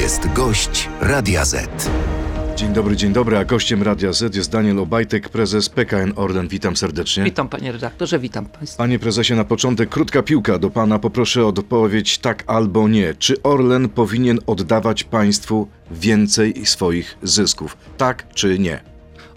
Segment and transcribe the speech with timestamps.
[0.00, 1.90] jest gość Radia Z.
[2.56, 6.48] Dzień dobry, dzień dobry, a gościem Radia Z jest Daniel Obajtek, prezes PKN Orlen.
[6.48, 7.24] Witam serdecznie.
[7.24, 8.78] Witam panie redaktorze, witam państwa.
[8.78, 10.98] Panie prezesie, na początek krótka piłka do pana.
[10.98, 13.14] Poproszę o odpowiedź tak albo nie.
[13.14, 17.76] Czy Orlen powinien oddawać państwu więcej swoich zysków?
[17.96, 18.80] Tak czy nie?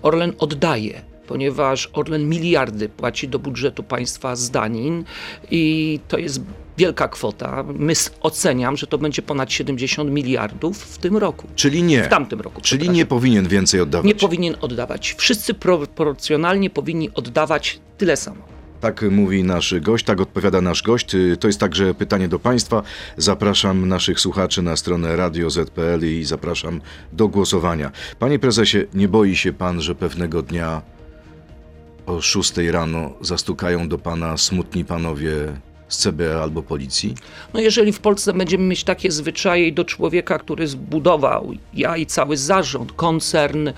[0.01, 5.03] Orlen oddaje ponieważ Orlen miliardy płaci do budżetu państwa z danin
[5.51, 6.41] i to jest
[6.77, 7.63] wielka kwota.
[7.73, 11.47] My oceniam, że to będzie ponad 70 miliardów w tym roku.
[11.55, 12.03] Czyli nie.
[12.03, 12.61] W tamtym roku.
[12.61, 14.07] Czyli nie powinien więcej oddawać.
[14.07, 15.15] Nie powinien oddawać.
[15.17, 18.53] Wszyscy proporcjonalnie powinni oddawać tyle samo.
[18.81, 21.15] Tak mówi nasz gość, tak odpowiada nasz gość.
[21.39, 22.83] To jest także pytanie do Państwa.
[23.17, 26.81] Zapraszam naszych słuchaczy na stronę radio.z.pl i zapraszam
[27.13, 27.91] do głosowania.
[28.19, 30.81] Panie prezesie, nie boi się Pan, że pewnego dnia
[32.05, 35.31] o 6 rano zastukają do Pana smutni panowie
[35.87, 37.15] z CBA albo policji?
[37.53, 42.37] No jeżeli w Polsce będziemy mieć takie zwyczaje do człowieka, który zbudował, ja i cały
[42.37, 43.69] zarząd, koncern,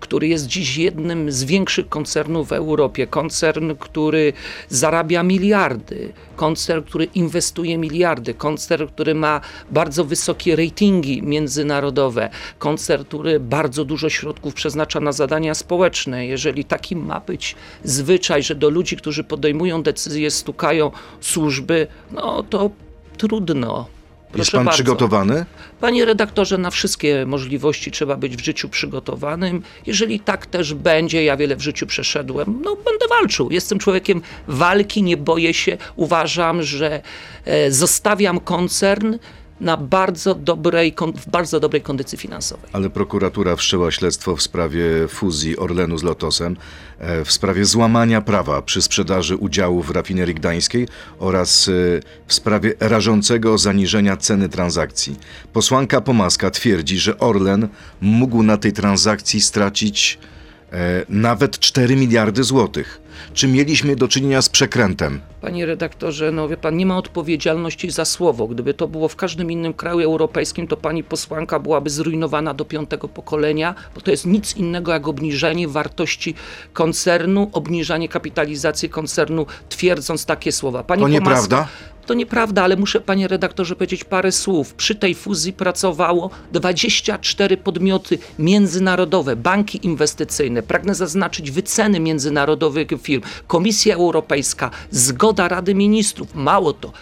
[0.00, 4.32] który jest dziś jednym z większych koncernów w Europie, koncern, który
[4.68, 13.40] zarabia miliardy, koncern, który inwestuje miliardy, koncern, który ma bardzo wysokie ratingi międzynarodowe, koncern, który
[13.40, 16.26] bardzo dużo środków przeznacza na zadania społeczne.
[16.26, 22.42] Jeżeli taki ma być zwyczaj, że do ludzi, którzy podejmują decyzje, stukają służby, służby, no
[22.42, 22.70] to
[23.16, 23.86] trudno.
[24.32, 24.76] Proszę Jest pan bardzo.
[24.76, 25.46] przygotowany?
[25.80, 29.62] Panie redaktorze, na wszystkie możliwości trzeba być w życiu przygotowanym.
[29.86, 33.50] Jeżeli tak też będzie, ja wiele w życiu przeszedłem, no będę walczył.
[33.50, 35.76] Jestem człowiekiem walki, nie boję się.
[35.96, 37.02] Uważam, że
[37.44, 39.16] e, zostawiam koncern
[39.60, 42.70] na bardzo dobrej, w bardzo dobrej kondycji finansowej.
[42.72, 46.56] Ale prokuratura wszczęła śledztwo w sprawie fuzji Orlenu z Lotosem,
[46.98, 50.88] e, w sprawie złamania prawa przy sprzedaży udziałów w rafinerii gdańskiej
[51.18, 51.72] oraz e,
[52.26, 55.16] w sprawie rażącego zaniżenia ceny transakcji.
[55.52, 57.68] Posłanka Pomaska twierdzi, że Orlen
[58.00, 60.18] mógł na tej transakcji stracić
[60.72, 63.03] e, nawet 4 miliardy złotych.
[63.34, 65.20] Czy mieliśmy do czynienia z przekrętem?
[65.40, 68.46] Panie redaktorze, no wie pan, nie ma odpowiedzialności za słowo.
[68.46, 73.08] Gdyby to było w każdym innym kraju europejskim, to pani posłanka byłaby zrujnowana do piątego
[73.08, 76.34] pokolenia, bo to jest nic innego jak obniżenie wartości
[76.72, 80.82] koncernu, obniżanie kapitalizacji koncernu, twierdząc takie słowa.
[80.82, 81.68] Pani to nieprawda?
[82.06, 84.74] To nieprawda, ale muszę, panie redaktorze, powiedzieć parę słów.
[84.74, 93.94] Przy tej fuzji pracowało 24 podmioty międzynarodowe, banki inwestycyjne, pragnę zaznaczyć wyceny międzynarodowych firm, Komisja
[93.94, 96.34] Europejska, zgoda Rady Ministrów.
[96.34, 96.92] Mało to,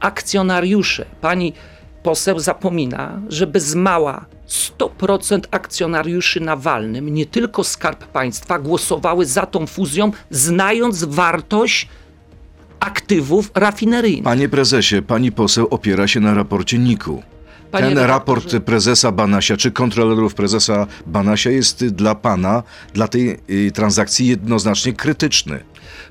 [0.00, 1.06] akcjonariusze.
[1.20, 1.52] Pani
[2.02, 9.46] poseł zapomina, że bez mała 100% akcjonariuszy na walnym, nie tylko Skarb Państwa, głosowały za
[9.46, 11.88] tą fuzją, znając wartość
[12.80, 14.24] aktywów rafineryjnych.
[14.24, 17.22] Panie prezesie, pani poseł opiera się na raporcie NIK-u.
[17.70, 22.62] Panie Ten raport prezesa Banasia, czy kontrolerów prezesa Banasia jest dla pana,
[22.94, 25.60] dla tej y, transakcji jednoznacznie krytyczny.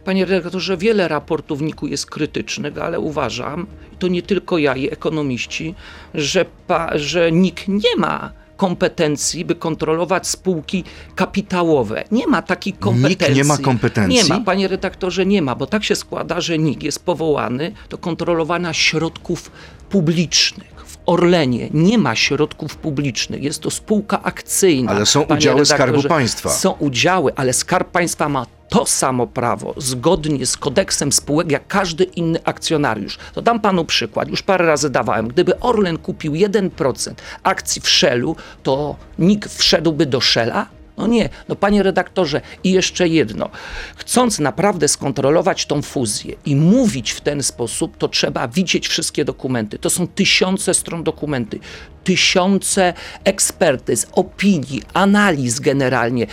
[0.05, 4.93] Panie redaktorze, wiele raportów NIK-u jest krytycznych, ale uważam, i to nie tylko ja i
[4.93, 5.75] ekonomiści,
[6.13, 10.83] że, pa, że NIK nie ma kompetencji, by kontrolować spółki
[11.15, 12.03] kapitałowe.
[12.11, 13.27] Nie ma takich kompetencji.
[13.27, 14.23] NIK nie ma kompetencji?
[14.23, 17.97] Nie ma, panie redaktorze, nie ma, bo tak się składa, że NIK jest powołany do
[17.97, 19.51] kontrolowania środków
[19.89, 20.74] publicznych.
[21.05, 24.91] Orlenie nie ma środków publicznych, jest to spółka akcyjna.
[24.91, 26.49] Ale są udziały Skarbu Państwa.
[26.49, 32.03] Są udziały, ale Skarb Państwa ma to samo prawo, zgodnie z kodeksem spółek, jak każdy
[32.03, 33.17] inny akcjonariusz.
[33.33, 35.27] To dam panu przykład, już parę razy dawałem.
[35.27, 37.13] Gdyby Orlen kupił 1%
[37.43, 40.65] akcji w Shellu, to nikt wszedłby do Shella?
[40.97, 43.49] No nie, no panie redaktorze, i jeszcze jedno.
[43.95, 49.79] Chcąc naprawdę skontrolować tą fuzję i mówić w ten sposób, to trzeba widzieć wszystkie dokumenty.
[49.79, 51.59] To są tysiące stron dokumenty,
[52.03, 56.27] tysiące ekspertyz, opinii, analiz generalnie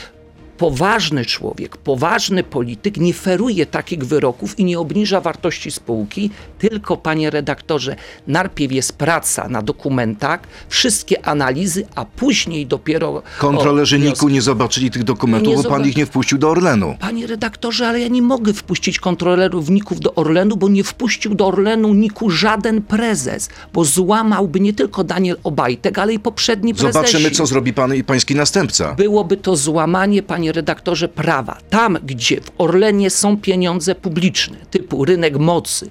[0.59, 7.31] poważny człowiek, poważny polityk nie feruje takich wyroków i nie obniża wartości spółki, tylko, panie
[7.31, 7.97] redaktorze,
[8.27, 13.23] najpierw jest praca na dokumentach, wszystkie analizy, a później dopiero.
[13.39, 16.97] Kontrolerzy NIK-u nie zobaczyli tych dokumentów, bo pan ich nie wpuścił do Orlenu.
[17.01, 21.47] Panie redaktorze, ale ja nie mogę wpuścić kontrolerów NIK-ów do Orlenu, bo nie wpuścił do
[21.47, 26.95] Orlenu NIK-u żaden prezes, bo złamałby nie tylko Daniel Obajtek, ale i poprzedni prezes.
[26.95, 28.95] Zobaczymy, co zrobi pan i pański następca.
[28.95, 31.59] Byłoby to złamanie, panie redaktorze, prawa.
[31.71, 35.91] Tam, gdzie w Orlenie są pieniądze publiczne, typu rynek mocy,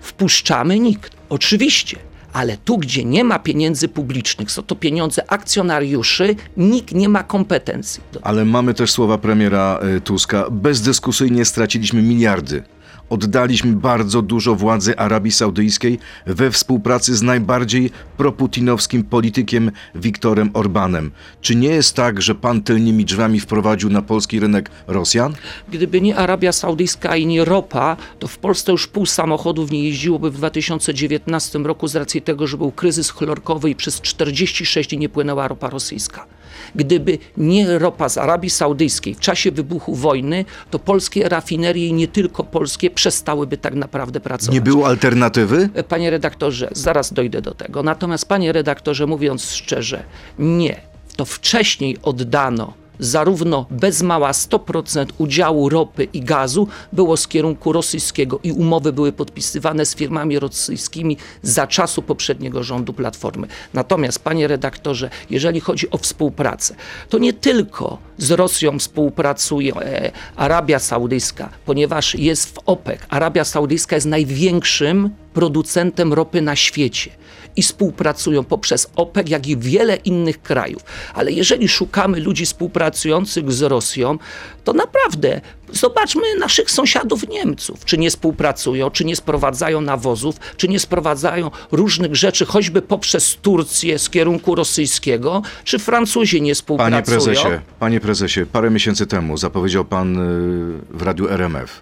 [0.00, 1.12] wpuszczamy nikt.
[1.28, 1.96] Oczywiście.
[2.32, 8.02] Ale tu, gdzie nie ma pieniędzy publicznych, są to pieniądze akcjonariuszy, nikt nie ma kompetencji.
[8.22, 10.46] Ale mamy też słowa premiera e, Tuska.
[10.50, 12.62] Bezdyskusyjnie straciliśmy miliardy.
[13.10, 21.10] Oddaliśmy bardzo dużo władzy Arabii Saudyjskiej we współpracy z najbardziej proputinowskim politykiem Viktorem Orbanem.
[21.40, 25.34] Czy nie jest tak, że pan tylnymi drzwiami wprowadził na polski rynek Rosjan?
[25.68, 30.30] Gdyby nie Arabia Saudyjska i nie ropa, to w Polsce już pół samochodów nie jeździłoby
[30.30, 35.08] w 2019 roku z racji tego, że był kryzys chlorkowy i przez 46 dni nie
[35.08, 36.26] płynęła ropa rosyjska.
[36.74, 42.08] Gdyby nie ropa z Arabii Saudyjskiej w czasie wybuchu wojny, to polskie rafinerie i nie
[42.08, 44.54] tylko polskie przestałyby tak naprawdę pracować.
[44.54, 45.68] Nie było alternatywy?
[45.88, 47.82] Panie redaktorze, zaraz dojdę do tego.
[47.82, 50.02] Natomiast, panie redaktorze, mówiąc szczerze,
[50.38, 50.80] nie.
[51.16, 58.40] To wcześniej oddano zarówno bez mała 100% udziału ropy i gazu było z kierunku rosyjskiego
[58.42, 63.46] i umowy były podpisywane z firmami rosyjskimi za czasu poprzedniego rządu Platformy.
[63.74, 66.74] Natomiast, panie redaktorze, jeżeli chodzi o współpracę,
[67.08, 73.00] to nie tylko z Rosją współpracuje e, Arabia Saudyjska, ponieważ jest w OPEC.
[73.08, 77.10] Arabia Saudyjska jest największym producentem ropy na świecie
[77.56, 80.82] i współpracują poprzez OPEC, jak i wiele innych krajów.
[81.14, 84.18] Ale jeżeli szukamy ludzi współpracujących z Rosją,
[84.64, 85.40] to naprawdę
[85.72, 87.84] zobaczmy naszych sąsiadów Niemców.
[87.84, 93.98] Czy nie współpracują, czy nie sprowadzają nawozów, czy nie sprowadzają różnych rzeczy, choćby poprzez Turcję
[93.98, 97.02] z kierunku rosyjskiego, czy Francuzi nie Panie współpracują.
[97.02, 97.48] prezesie,
[97.78, 101.80] panie prezesie, parę miesięcy temu zapowiedział pan y, w radiu RMF,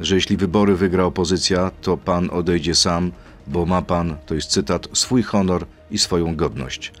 [0.00, 3.12] że jeśli wybory wygra opozycja, to pan odejdzie sam,
[3.46, 6.92] bo ma pan, to jest cytat, swój honor i swoją godność.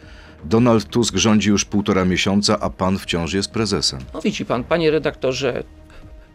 [0.44, 4.00] Donald Tusk rządzi już półtora miesiąca, a pan wciąż jest prezesem.
[4.14, 5.64] No widzi pan, panie redaktorze,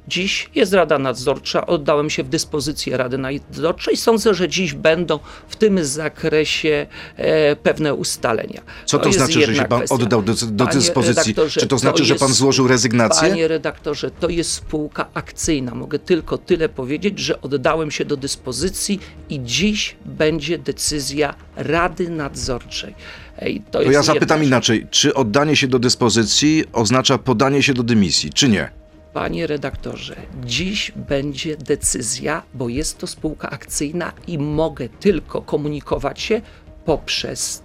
[0.08, 3.98] dziś jest Rada Nadzorcza, oddałem się w dyspozycję Rady Nadzorczej.
[3.98, 6.88] Sądzę, że dziś będą w tym zakresie
[7.18, 8.62] e, pewne ustalenia.
[8.86, 9.96] Co to jest znaczy, że się pan kwestia.
[9.96, 11.36] oddał do, do dyspozycji?
[11.50, 13.30] Czy to znaczy, że pan jest- złożył rezygnację?
[13.30, 15.76] Panie redaktorze, to jest spółka akcyjna.
[15.76, 19.00] Mogę tylko tyle powiedzieć, że oddałem się do dyspozycji
[19.30, 22.96] i dziś będzie decyzja Rady Nadzorczej.
[23.40, 24.48] Ej, to To jest ja zapytam rzecz.
[24.48, 24.88] inaczej.
[24.92, 28.81] Czy oddanie się do dyspozycji oznacza podanie się do dymisji, czy nie?
[29.14, 30.16] Panie redaktorze,
[30.46, 36.42] dziś będzie decyzja, bo jest to spółka akcyjna i mogę tylko komunikować się
[36.86, 37.64] poprzez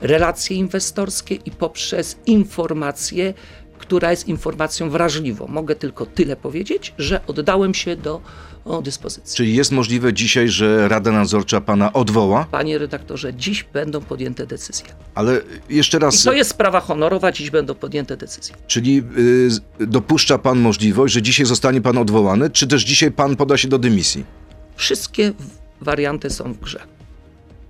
[0.00, 3.34] relacje inwestorskie i poprzez informację,
[3.78, 5.46] która jest informacją wrażliwą.
[5.46, 8.20] Mogę tylko tyle powiedzieć, że oddałem się do
[8.64, 9.36] o, dyspozycji.
[9.36, 12.46] Czyli jest możliwe dzisiaj, że Rada Nadzorcza pana odwoła?
[12.50, 14.86] Panie redaktorze, dziś będą podjęte decyzje.
[15.14, 15.40] Ale
[15.70, 18.54] jeszcze raz, I to jest sprawa honorowa, dziś będą podjęte decyzje.
[18.66, 23.36] czyli y, z- dopuszcza pan możliwość, że dzisiaj zostanie pan odwołany, czy też dzisiaj pan
[23.36, 24.24] poda się do dymisji?
[24.76, 25.32] Wszystkie
[25.80, 26.80] warianty są w grze.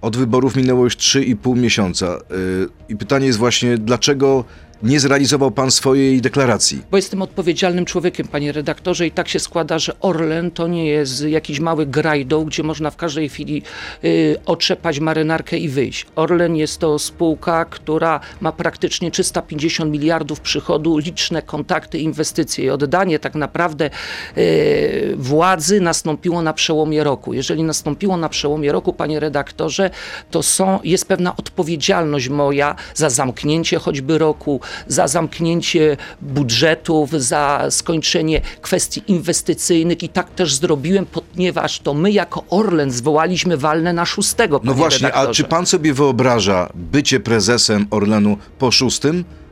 [0.01, 2.19] Od wyborów minęło już 3,5 miesiąca.
[2.31, 4.45] y, I pytanie jest właśnie, dlaczego
[4.83, 6.83] nie zrealizował pan swojej deklaracji?
[6.91, 11.25] Bo jestem odpowiedzialnym człowiekiem, panie redaktorze, i tak się składa, że Orlen to nie jest
[11.25, 13.63] jakiś mały grajdą, gdzie można w każdej chwili
[14.05, 16.07] y, otrzepać marynarkę i wyjść.
[16.17, 23.19] Orlen jest to spółka, która ma praktycznie 350 miliardów przychodu, liczne kontakty, inwestycje i oddanie
[23.19, 23.91] tak naprawdę
[24.39, 27.35] y, władzy nastąpiło na przełomie roku.
[27.35, 29.91] Jeżeli nastąpiło na przełomie roku, panie redaktorze,
[30.31, 38.41] to są, jest pewna odpowiedzialność moja za zamknięcie choćby roku, za zamknięcie budżetów, za skończenie
[38.63, 44.35] kwestii inwestycyjnych i tak też zrobiłem, ponieważ to my jako Orlen zwołaliśmy walne na 6.
[44.65, 45.43] No właśnie, a redaktorze.
[45.43, 49.01] czy pan sobie wyobraża bycie prezesem Orlenu po 6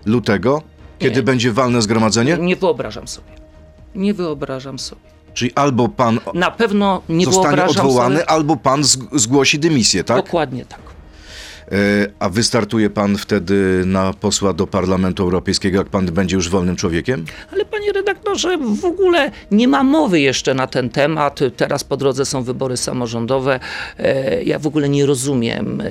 [0.06, 0.62] lutego,
[0.98, 1.22] kiedy Nie.
[1.22, 2.36] będzie walne zgromadzenie?
[2.40, 3.26] Nie wyobrażam sobie.
[3.94, 5.00] Nie wyobrażam sobie.
[5.34, 8.30] Czyli albo pan Na pewno nie zostanie odwołany, sobie.
[8.30, 10.16] albo pan zg- zgłosi dymisję, tak?
[10.16, 10.80] Dokładnie tak.
[11.72, 11.76] E,
[12.18, 17.24] A wystartuje pan wtedy na posła do Parlamentu Europejskiego, jak pan będzie już wolnym człowiekiem?
[17.52, 21.40] Ale panie redaktorze, w ogóle nie ma mowy jeszcze na ten temat.
[21.56, 23.60] Teraz po drodze są wybory samorządowe.
[23.98, 25.88] E, Ja w ogóle nie rozumiem e,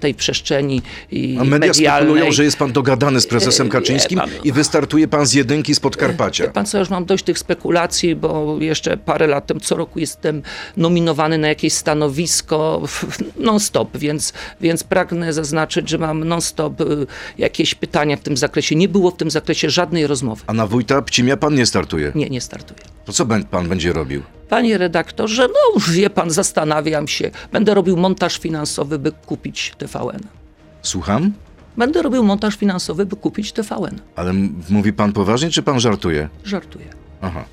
[0.00, 2.08] tej przestrzeni i A media medialnej.
[2.08, 5.80] spekulują, że jest pan dogadany z prezesem Kaczyńskim pan- i wystartuje pan z jedynki z
[5.80, 6.44] Podkarpacia.
[6.44, 9.98] Wie pan co, już mam dość tych spekulacji, bo jeszcze parę lat temu, co roku
[9.98, 10.42] jestem
[10.76, 12.82] nominowany na jakieś stanowisko
[13.36, 14.32] non-stop, więc,
[14.68, 17.06] więc pragnę zaznaczyć, że mam non-stop y,
[17.38, 18.76] jakieś pytania w tym zakresie.
[18.76, 20.42] Nie było w tym zakresie żadnej rozmowy.
[20.46, 22.12] A na wójta Pcimia pan nie startuje.
[22.14, 22.80] Nie, nie startuję.
[23.04, 24.22] To co pan będzie robił?
[24.48, 27.30] Panie redaktorze, no wie pan, zastanawiam się.
[27.52, 30.20] Będę robił montaż finansowy, by kupić TVN.
[30.82, 31.32] Słucham?
[31.76, 34.00] Będę robił montaż finansowy, by kupić TVN.
[34.16, 34.32] Ale
[34.70, 36.28] mówi pan poważnie, czy pan żartuje?
[36.44, 36.86] Żartuję.
[37.20, 37.44] Aha.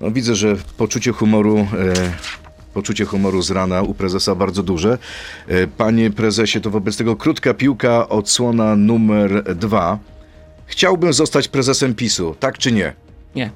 [0.00, 1.66] No, widzę, że poczucie humoru, e,
[2.74, 4.98] poczucie humoru z rana u prezesa bardzo duże.
[5.48, 9.98] E, panie prezesie, to wobec tego krótka piłka, odsłona numer dwa.
[10.66, 12.92] Chciałbym zostać prezesem PiSu, tak czy nie?
[13.34, 13.50] Nie.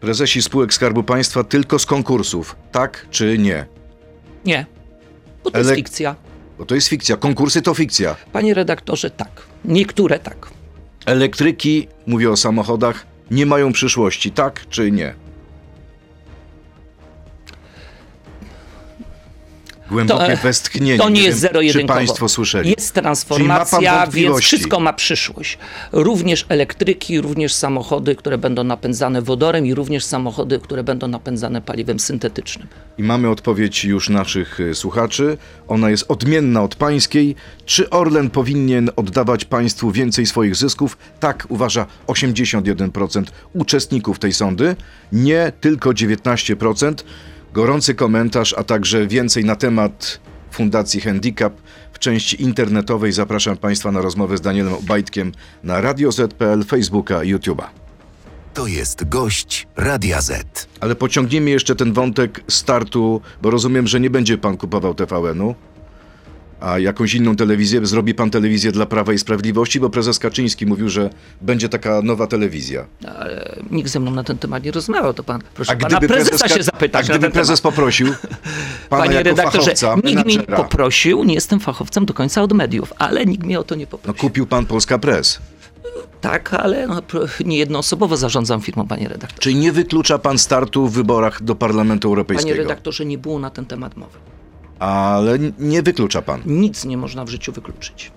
[0.00, 3.66] Prezesi spółek Skarbu Państwa tylko z konkursów, tak czy nie?
[4.44, 4.66] Nie,
[5.44, 6.16] bo to jest Elek- fikcja.
[6.58, 7.16] Bo to jest fikcja.
[7.16, 8.16] Konkursy to fikcja.
[8.32, 9.42] Panie redaktorze, tak.
[9.64, 10.50] Niektóre tak.
[11.06, 15.14] Elektryki, mówię o samochodach, nie mają przyszłości, tak czy nie?
[19.90, 20.98] Głębokie To, e, westchnienie.
[20.98, 21.98] To nie wiem, jest zero-jedynkowo.
[21.98, 22.70] Państwo słyszeli?
[22.70, 25.58] Jest transformacja, więc wszystko ma przyszłość.
[25.92, 32.00] Również elektryki, również samochody, które będą napędzane wodorem i również samochody, które będą napędzane paliwem
[32.00, 32.68] syntetycznym.
[32.98, 35.38] I mamy odpowiedź już naszych y, słuchaczy.
[35.68, 37.36] Ona jest odmienna od pańskiej.
[37.66, 40.98] Czy Orlen powinien oddawać państwu więcej swoich zysków?
[41.20, 44.76] Tak uważa 81% uczestników tej sądy.
[45.12, 46.94] Nie tylko 19%.
[47.52, 51.52] Gorący komentarz, a także więcej na temat Fundacji Handicap
[51.92, 53.12] w części internetowej.
[53.12, 57.64] Zapraszam Państwa na rozmowę z Danielem Obajtkiem na Radio Z.pl, Facebooka, YouTube'a.
[58.54, 60.68] To jest gość Radia Z.
[60.80, 65.54] Ale pociągnijmy jeszcze ten wątek startu, bo rozumiem, że nie będzie pan kupował TVN-u,
[66.60, 67.86] a jakąś inną telewizję.
[67.86, 72.26] Zrobi pan telewizję dla Prawa i Sprawiedliwości, bo prezes Kaczyński mówił, że będzie taka nowa
[72.26, 72.86] telewizja.
[73.18, 76.14] Ale nikt ze mną na ten temat nie rozmawiał, to pan, proszę A pana gdyby
[76.14, 77.74] prezesa prezes, się zapytać a gdyby prezes temat.
[77.74, 78.06] poprosił
[78.88, 82.52] pana Panie jako redaktorze, fachowca, nikt mnie nie poprosił, nie jestem fachowcem do końca od
[82.52, 84.20] mediów, ale nikt mnie o to nie no poprosił.
[84.20, 85.38] kupił pan Polska Press.
[86.20, 87.02] Tak, ale no,
[87.44, 89.42] nie jednoosobowo zarządzam firmą, panie redaktorze.
[89.42, 92.58] Czyli nie wyklucza pan startu w wyborach do Parlamentu Panie Europejskiego?
[92.58, 94.18] redaktorze, nie było na ten temat mowy.
[94.80, 96.42] Ale nie wyklucza pan.
[96.46, 98.12] Nic nie można w życiu wykluczyć.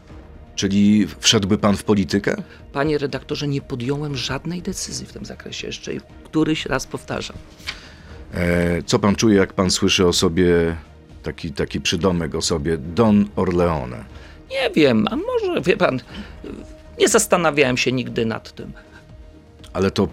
[0.56, 2.36] Czyli wszedłby pan w politykę?
[2.74, 7.38] Panie redaktorze, nie podjąłem żadnej decyzji w tym zakresie jeszcze i któryś raz powtarzam.
[8.34, 10.76] E, co pan czuje, jak pan słyszy o sobie
[11.24, 14.04] taki, taki przydomek o sobie Don Orleone?
[14.52, 16.00] Nie wiem, a może, wie pan,
[17.00, 18.74] nie zastanawiałem się nigdy nad tym.
[19.74, 20.08] Ale to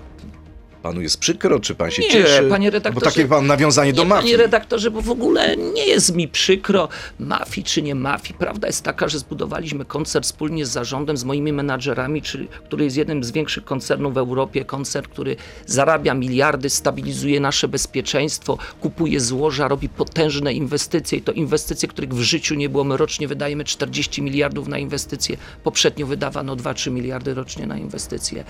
[0.83, 2.43] panu jest przykro, czy pan się Nie, cieszy?
[2.51, 3.05] panie redaktorze.
[3.05, 4.33] Bo takie pan nawiązanie do nie, mafii.
[4.33, 8.35] Panie redaktorze, bo w ogóle nie jest mi przykro mafii czy nie mafii.
[8.39, 12.97] Prawda jest taka, że zbudowaliśmy koncert wspólnie z zarządem, z moimi menadżerami, czyli, który jest
[12.97, 14.65] jednym z większych koncernów w Europie.
[14.65, 21.89] Koncert, który zarabia miliardy, stabilizuje nasze bezpieczeństwo, kupuje złoża, robi potężne inwestycje i to inwestycje,
[21.89, 22.85] których w życiu nie było.
[22.85, 25.37] My rocznie wydajemy 40 miliardów na inwestycje.
[25.65, 28.45] Poprzednio wydawano 2-3 miliardy rocznie na inwestycje.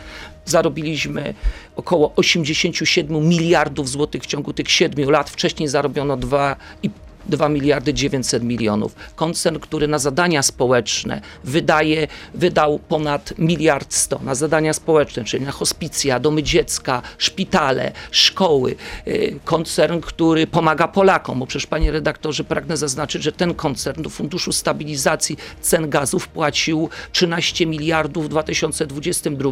[0.45, 1.35] Zarobiliśmy
[1.77, 5.31] około 87 miliardów złotych w ciągu tych 7 lat.
[5.31, 6.91] Wcześniej zarobiono 2 i
[7.27, 8.95] 2 miliardy 900 milionów.
[9.17, 15.53] Koncern, który na zadania społeczne wydaje, wydał ponad miliard 100 na zadania społeczne, czyli na
[15.53, 18.77] hospicja, domy dziecka, szpitale, szkoły.
[19.07, 24.11] Yy, Koncern, który pomaga Polakom, bo przecież panie redaktorze pragnę zaznaczyć, że ten koncern do
[24.11, 29.51] Funduszu Stabilizacji Cen Gazów płacił 13 miliardów w 2022,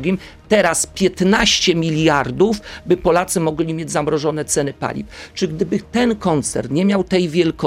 [0.49, 5.07] teraz 15 miliardów, by Polacy mogli mieć zamrożone ceny paliw.
[5.35, 7.58] Czy gdyby ten koncern nie miał tej wielkości,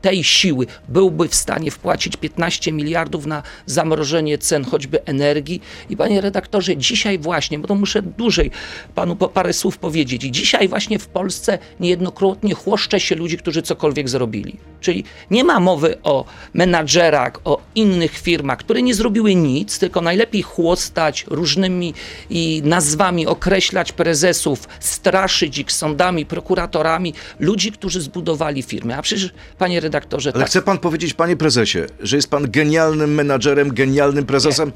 [0.00, 5.60] tej siły, byłby w stanie wpłacić 15 miliardów na zamrożenie cen choćby energii?
[5.90, 8.50] I panie redaktorze, dzisiaj właśnie, bo to muszę dłużej
[8.94, 14.08] panu po parę słów powiedzieć, dzisiaj właśnie w Polsce niejednokrotnie chłoszcze się ludzi, którzy cokolwiek
[14.08, 14.56] zrobili.
[14.80, 16.24] Czyli nie ma mowy o
[16.54, 21.94] menadżerach, o innych firmach, które nie zrobiły nic, tylko najlepiej chłostać różnymi
[22.30, 28.96] i nazwami, określać prezesów, straszyć ich sądami, prokuratorami, ludzi, którzy zbudowali firmy.
[28.96, 33.14] A przecież, panie redaktorze, Ale tak, chce pan powiedzieć, panie prezesie, że jest pan genialnym
[33.14, 34.72] menadżerem, genialnym prezesem?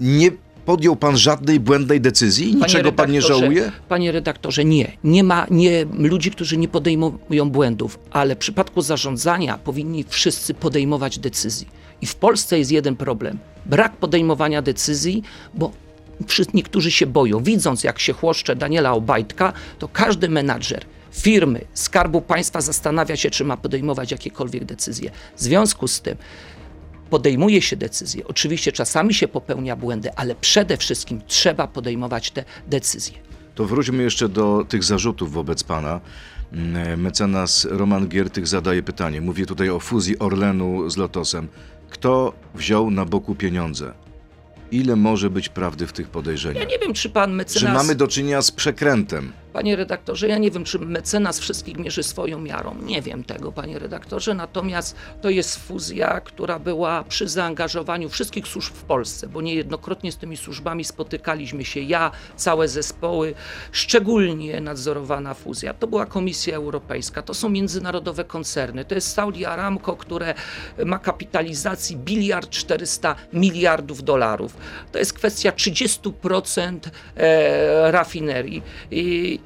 [0.00, 0.30] Nie,
[0.64, 2.54] podjął pan żadnej błędnej decyzji?
[2.54, 3.72] Niczego pan nie żałuje?
[3.88, 4.92] Panie redaktorze, nie.
[5.04, 11.18] Nie ma nie, ludzi, którzy nie podejmują błędów, ale w przypadku zarządzania powinni wszyscy podejmować
[11.18, 11.68] decyzji.
[12.00, 13.38] I w Polsce jest jeden problem.
[13.66, 15.22] Brak podejmowania decyzji,
[15.54, 15.72] bo
[16.26, 17.42] wszyscy, niektórzy się boją.
[17.42, 23.44] Widząc, jak się chłoszcze Daniela Obajtka, to każdy menadżer firmy, Skarbu Państwa zastanawia się, czy
[23.44, 25.10] ma podejmować jakiekolwiek decyzje.
[25.36, 26.16] W związku z tym
[27.10, 28.26] podejmuje się decyzje.
[28.26, 33.18] Oczywiście czasami się popełnia błędy, ale przede wszystkim trzeba podejmować te decyzje.
[33.54, 36.00] To wróćmy jeszcze do tych zarzutów wobec pana.
[36.52, 39.20] Mm, Mecenas Roman Giertych zadaje pytanie.
[39.20, 41.48] Mówię tutaj o fuzji Orlenu z Lotosem.
[41.90, 43.92] Kto wziął na boku pieniądze?
[44.70, 46.68] Ile może być prawdy w tych Ja podejrzeniach?
[46.68, 47.74] nie wiem, czy pan Czy mecenas...
[47.74, 49.32] mamy do czynienia z przekrętem?
[49.52, 52.76] Panie redaktorze, ja nie wiem, czy mecenas wszystkich mierzy swoją miarą.
[52.82, 54.34] Nie wiem tego, panie redaktorze.
[54.34, 60.16] Natomiast to jest fuzja, która była przy zaangażowaniu wszystkich służb w Polsce, bo niejednokrotnie z
[60.16, 63.34] tymi służbami spotykaliśmy się ja, całe zespoły,
[63.72, 65.74] szczególnie nadzorowana fuzja.
[65.74, 68.84] To była Komisja Europejska, to są międzynarodowe koncerny.
[68.84, 70.34] To jest Saudi Aramco, które
[70.84, 74.56] ma kapitalizacji biliard 400 miliardów dolarów.
[74.92, 76.78] To jest kwestia 30%
[77.16, 78.62] e, rafinerii.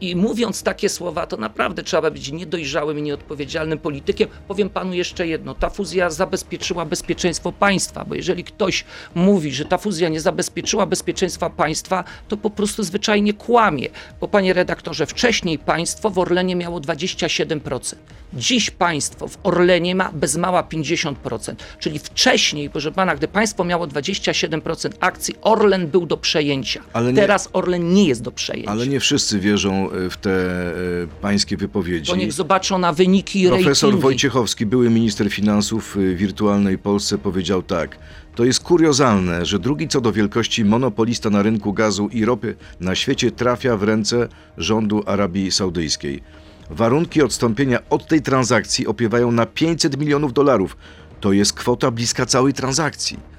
[0.01, 4.29] I, mówiąc takie słowa, to naprawdę trzeba być niedojrzałym i nieodpowiedzialnym politykiem.
[4.49, 5.55] Powiem panu jeszcze jedno.
[5.55, 8.85] Ta fuzja zabezpieczyła bezpieczeństwo państwa, bo jeżeli ktoś
[9.15, 13.89] mówi, że ta fuzja nie zabezpieczyła bezpieczeństwa państwa, to po prostu zwyczajnie kłamie.
[14.21, 17.95] Bo panie redaktorze, wcześniej państwo w Orlenie miało 27%.
[18.35, 21.55] Dziś państwo w Orlenie ma bez mała 50%.
[21.79, 26.83] Czyli wcześniej, proszę pana, gdy państwo miało 27% akcji, Orlen był do przejęcia.
[26.93, 28.71] Ale nie- Teraz Orlen nie jest do przejęcia.
[28.71, 30.73] Ale nie wszyscy wierzą e, w te e,
[31.21, 32.11] pańskie wypowiedzi.
[32.11, 34.03] To niech zobaczą na wyniki Profesor ratingi.
[34.03, 37.99] Wojciechowski, były minister finansów w wirtualnej Polsce, powiedział tak.
[38.35, 42.95] To jest kuriozalne, że drugi co do wielkości monopolista na rynku gazu i ropy na
[42.95, 46.23] świecie trafia w ręce rządu Arabii Saudyjskiej.
[46.71, 50.77] Warunki odstąpienia od tej transakcji opiewają na 500 milionów dolarów.
[51.21, 53.34] To jest kwota bliska całej transakcji.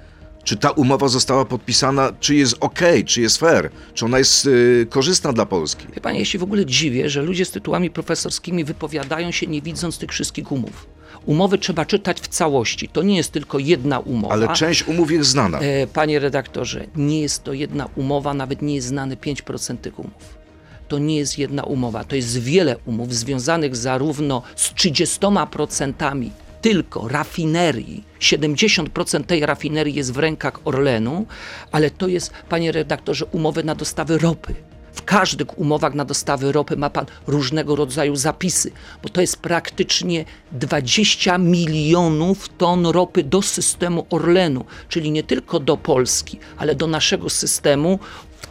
[0.46, 4.88] Czy ta umowa została podpisana, czy jest ok, czy jest fair, czy ona jest y,
[4.90, 5.88] korzystna dla Polski?
[5.96, 9.62] Wie panie, ja się w ogóle dziwię, że ludzie z tytułami profesorskimi wypowiadają się nie
[9.62, 10.88] widząc tych wszystkich umów.
[11.26, 12.90] Umowy trzeba czytać w całości.
[12.90, 14.34] To nie jest tylko jedna umowa.
[14.34, 15.60] Ale część umów jest znana.
[15.60, 20.46] E, Panie redaktorze, nie jest to jedna umowa, nawet nie jest znane 5% tych umów.
[20.88, 26.30] To nie jest jedna umowa, to jest wiele umów związanych zarówno z 30%
[26.66, 31.26] tylko rafinerii, 70% tej rafinerii jest w rękach Orlenu,
[31.72, 34.56] ale to jest, panie redaktorze, umowy na dostawy ropy.
[34.94, 38.72] W każdych umowach na dostawy ropy ma pan różnego rodzaju zapisy,
[39.04, 45.78] bo to jest praktycznie 20 milionów ton ropy do systemu Orlenu, czyli nie tylko do
[45.78, 48.00] Polski, ale do naszego systemu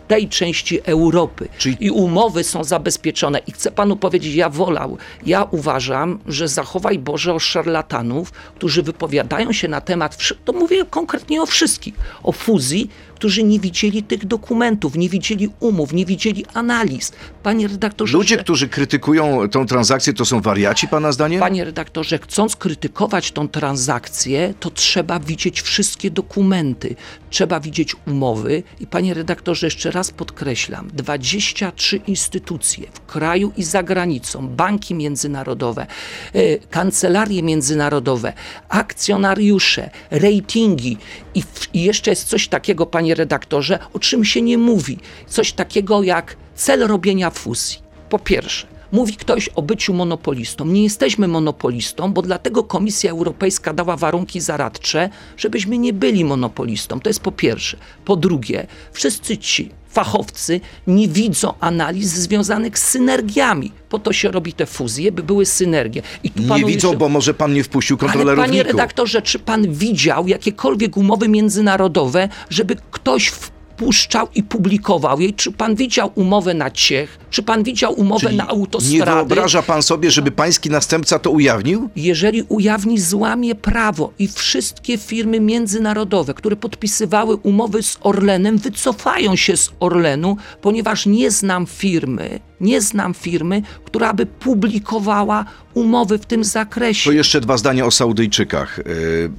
[0.08, 1.48] tej części Europy.
[1.58, 3.38] Czyli- I umowy są zabezpieczone.
[3.38, 9.52] I chcę panu powiedzieć, ja wolał, ja uważam, że zachowaj Boże o szarlatanów, którzy wypowiadają
[9.52, 14.96] się na temat, to mówię konkretnie o wszystkich, o fuzji, którzy nie widzieli tych dokumentów,
[14.96, 17.12] nie widzieli umów, nie widzieli analiz.
[17.42, 21.40] Panie redaktorze, Ludzie, którzy krytykują tą transakcję, to są wariaci, pana zdaniem?
[21.40, 26.96] Panie redaktorze, chcąc krytykować tą transakcję, to trzeba widzieć wszystkie dokumenty,
[27.30, 33.82] trzeba widzieć umowy i panie redaktorze, jeszcze raz podkreślam, 23 instytucje w kraju i za
[33.82, 35.86] granicą, banki międzynarodowe,
[36.32, 38.32] e, kancelarie międzynarodowe,
[38.68, 40.96] akcjonariusze, ratingi
[41.34, 44.98] i, w, i jeszcze jest coś takiego, panie redaktorze, o czym się nie mówi.
[45.26, 47.78] Coś takiego jak cel robienia fuzji.
[48.08, 50.66] Po pierwsze, Mówi ktoś o byciu monopolistą.
[50.66, 57.00] Nie jesteśmy monopolistą, bo dlatego Komisja Europejska dała warunki zaradcze, żebyśmy nie byli monopolistą.
[57.00, 57.76] To jest po pierwsze.
[58.04, 63.72] Po drugie, wszyscy ci fachowcy nie widzą analiz związanych z synergiami.
[63.88, 66.02] Po to się robi te fuzje, by były synergie.
[66.24, 68.72] I tu Nie widzą, jeszcze- bo może pan nie wpuścił ale kontrolerów panie NIK-u.
[68.72, 73.32] redaktorze, czy pan widział jakiekolwiek umowy międzynarodowe, żeby ktoś
[73.78, 75.34] wpuszczał i publikował jej?
[75.34, 77.18] Czy pan widział umowę na Ciech?
[77.30, 79.04] Czy pan widział umowę Czyli na nie autostrady?
[79.04, 81.88] wyobraża pan sobie, żeby pański następca to ujawnił?
[81.96, 89.56] Jeżeli ujawni, złamie prawo i wszystkie firmy międzynarodowe, które podpisywały umowy z Orlenem, wycofają się
[89.56, 96.44] z Orlenu, ponieważ nie znam firmy, nie znam firmy, która by publikowała umowy w tym
[96.44, 97.10] zakresie.
[97.10, 98.78] To jeszcze dwa zdania o Saudyjczykach.
[98.78, 99.30] Yy,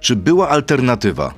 [0.00, 1.34] Czy była alternatywa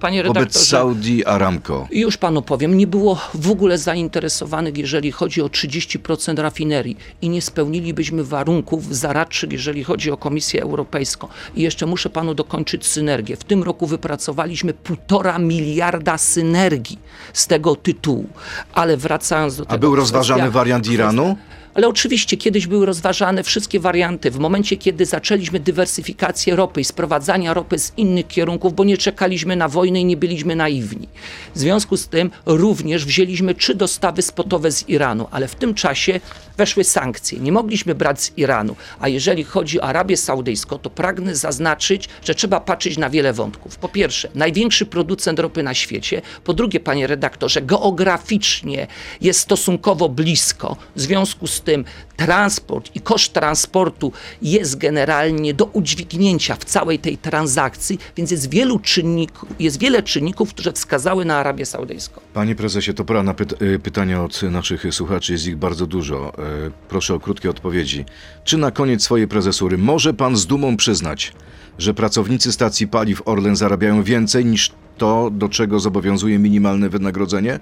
[0.00, 1.86] Panie wobec redaktorze, Saudi Aramco?
[1.90, 7.42] Już panu powiem, nie było w ogóle zainteresowanych, jeżeli chodzi o 30% rafinerii i nie
[7.42, 11.28] spełnilibyśmy warunków zaradczych, jeżeli chodzi o Komisję Europejską.
[11.54, 13.36] I jeszcze muszę panu dokończyć synergię.
[13.36, 16.98] W tym roku wypracowaliśmy półtora miliarda synergii
[17.32, 18.26] z tego tytułu.
[18.74, 19.74] Ale wracając do tego...
[19.74, 21.36] A był rozważany kwestia- wariant Iranu?
[21.74, 24.30] Ale oczywiście kiedyś były rozważane wszystkie warianty.
[24.30, 29.56] W momencie, kiedy zaczęliśmy dywersyfikację ropy i sprowadzania ropy z innych kierunków, bo nie czekaliśmy
[29.56, 31.08] na wojnę i nie byliśmy naiwni.
[31.54, 36.20] W związku z tym również wzięliśmy trzy dostawy spotowe z Iranu, ale w tym czasie
[36.56, 37.38] weszły sankcje.
[37.38, 38.76] Nie mogliśmy brać z Iranu.
[39.00, 43.76] A jeżeli chodzi o Arabię Saudyjską, to pragnę zaznaczyć, że trzeba patrzeć na wiele wątków.
[43.76, 46.22] Po pierwsze, największy producent ropy na świecie.
[46.44, 48.86] Po drugie, panie redaktorze, geograficznie
[49.20, 50.76] jest stosunkowo blisko.
[50.96, 51.84] W związku z tym
[52.16, 58.78] transport i koszt transportu jest generalnie do udźwignięcia w całej tej transakcji, więc jest, wielu
[58.78, 62.20] czynników, jest wiele czynników, które wskazały na Arabię Saudyjską.
[62.34, 66.32] Panie prezesie, to pora na y, pytania od naszych słuchaczy, jest ich bardzo dużo.
[66.38, 68.04] E, Proszę o krótkie odpowiedzi.
[68.44, 71.32] Czy na koniec swojej prezesury może pan z dumą przyznać,
[71.78, 77.60] że pracownicy stacji paliw Orlen zarabiają więcej niż to, do czego zobowiązuje minimalne wynagrodzenie?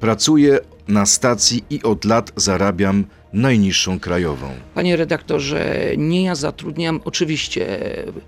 [0.00, 0.58] Pracuję
[0.88, 4.48] na stacji i od lat zarabiam najniższą krajową.
[4.74, 7.78] Panie redaktorze, nie ja zatrudniam, oczywiście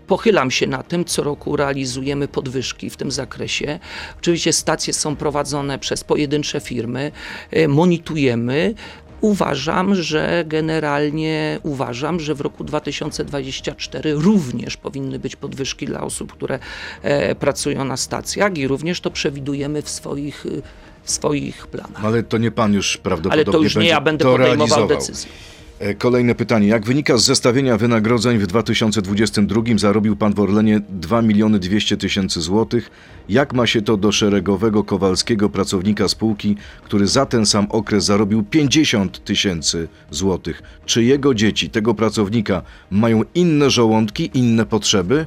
[0.06, 3.78] pochylam się na tym, co roku realizujemy podwyżki w tym zakresie.
[4.18, 7.12] Oczywiście stacje są prowadzone przez pojedyncze firmy,
[7.50, 8.74] e, monitorujemy.
[9.20, 16.58] Uważam, że generalnie uważam, że w roku 2024 również powinny być podwyżki dla osób, które
[17.02, 20.46] e, pracują na stacjach i również to przewidujemy w swoich,
[21.04, 22.04] swoich planach.
[22.04, 25.30] Ale to nie pan już prawdopodobnie Ale to już nie ja będę podejmował decyzję.
[25.82, 26.68] E, Kolejne pytanie.
[26.68, 32.40] Jak wynika z zestawienia wynagrodzeń w 2022 zarobił pan w Orlenie 2 miliony 200 tysięcy
[32.40, 32.90] złotych.
[33.28, 38.42] Jak ma się to do szeregowego Kowalskiego pracownika spółki, który za ten sam okres zarobił
[38.42, 40.62] 50 tysięcy złotych?
[40.86, 45.26] Czy jego dzieci, tego pracownika, mają inne żołądki, inne potrzeby?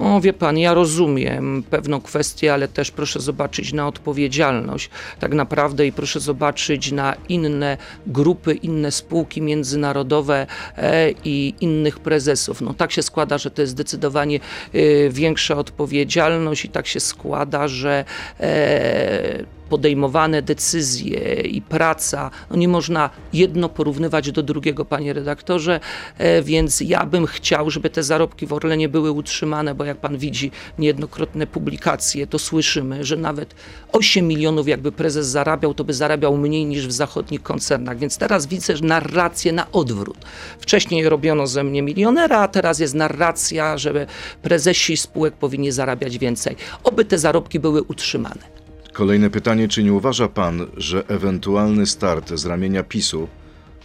[0.00, 5.86] O, wie pan, ja rozumiem pewną kwestię, ale też proszę zobaczyć na odpowiedzialność tak naprawdę
[5.86, 12.60] i proszę zobaczyć na inne grupy, inne spółki międzynarodowe e, i innych prezesów.
[12.60, 14.40] No tak się składa, że to jest zdecydowanie
[14.72, 18.04] e, większa odpowiedzialność i tak się składa, że
[18.40, 25.80] e, podejmowane decyzje i praca, no nie można jedno porównywać do drugiego, panie redaktorze,
[26.18, 30.18] e, więc ja bym chciał, żeby te zarobki w Orlenie były utrzymane, bo jak pan
[30.18, 33.54] widzi niejednokrotne publikacje, to słyszymy, że nawet
[33.92, 38.46] 8 milionów jakby prezes zarabiał, to by zarabiał mniej niż w zachodnich koncernach, więc teraz
[38.46, 40.18] widzę że narrację na odwrót.
[40.58, 44.06] Wcześniej robiono ze mnie milionera, a teraz jest narracja, że
[44.42, 46.56] prezesi spółek powinni zarabiać więcej.
[46.84, 48.59] Oby te zarobki były utrzymane.
[49.00, 49.68] Kolejne pytanie.
[49.68, 53.28] Czy nie uważa pan, że ewentualny start z ramienia PiSu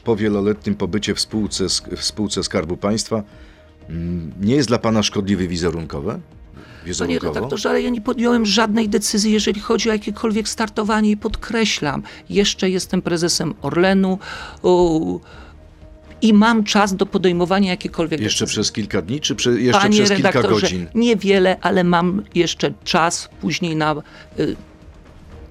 [0.04, 1.66] po wieloletnim pobycie w spółce,
[1.98, 3.24] w spółce Skarbu Państwa
[3.90, 6.10] mm, nie jest dla pana szkodliwy wizerunkowo?
[6.10, 6.22] Panie
[6.86, 7.34] Wizerunkowo?
[7.34, 12.70] redaktorze, ale ja nie podjąłem żadnej decyzji, jeżeli chodzi o jakiekolwiek startowanie i podkreślam, jeszcze
[12.70, 14.20] jestem prezesem Orlenu
[14.62, 15.20] u,
[16.22, 18.62] i mam czas do podejmowania jakiejkolwiek Jeszcze decyzji.
[18.62, 20.88] przez kilka dni, czy prze, jeszcze Panie przez kilka godzin?
[20.96, 23.96] niewiele, ale mam jeszcze czas później na
[24.40, 24.56] y,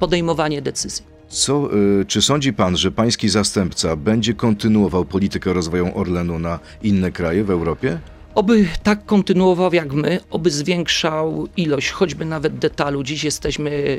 [0.05, 1.05] podejmowanie decyzji.
[1.29, 1.69] Co,
[2.01, 7.45] y, czy sądzi pan, że pański zastępca będzie kontynuował politykę rozwoju Orlenu na inne kraje
[7.45, 7.99] w Europie?
[8.35, 13.03] Oby tak kontynuował jak my, oby zwiększał ilość, choćby nawet detalu.
[13.03, 13.99] Dziś jesteśmy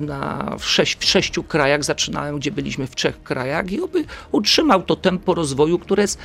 [0.00, 4.82] na, w, sześć, w sześciu krajach, zaczynałem, gdzie byliśmy w trzech krajach i oby utrzymał
[4.82, 6.18] to tempo rozwoju, które jest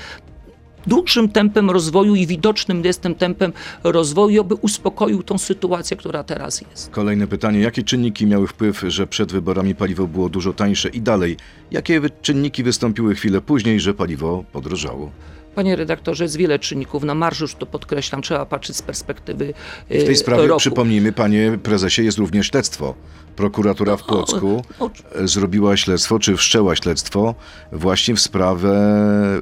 [0.87, 6.61] dużym tempem rozwoju i widocznym jest tym tempem rozwoju, aby uspokoił tą sytuację, która teraz
[6.61, 6.89] jest.
[6.89, 7.59] Kolejne pytanie.
[7.59, 11.37] Jakie czynniki miały wpływ, że przed wyborami paliwo było dużo tańsze i dalej?
[11.71, 15.11] Jakie czynniki wystąpiły chwilę później, że paliwo podrożało?
[15.55, 17.03] Panie redaktorze, jest wiele czynników.
[17.03, 19.53] Na marżu już to podkreślam, trzeba patrzeć z perspektywy
[19.85, 20.59] W tej e, sprawie, roku.
[20.59, 22.93] przypomnijmy, panie prezesie, jest również śledztwo.
[23.35, 27.35] Prokuratura w Płocku o- e, zrobiła śledztwo, czy wszczęła śledztwo
[27.71, 28.69] właśnie w, sprawę,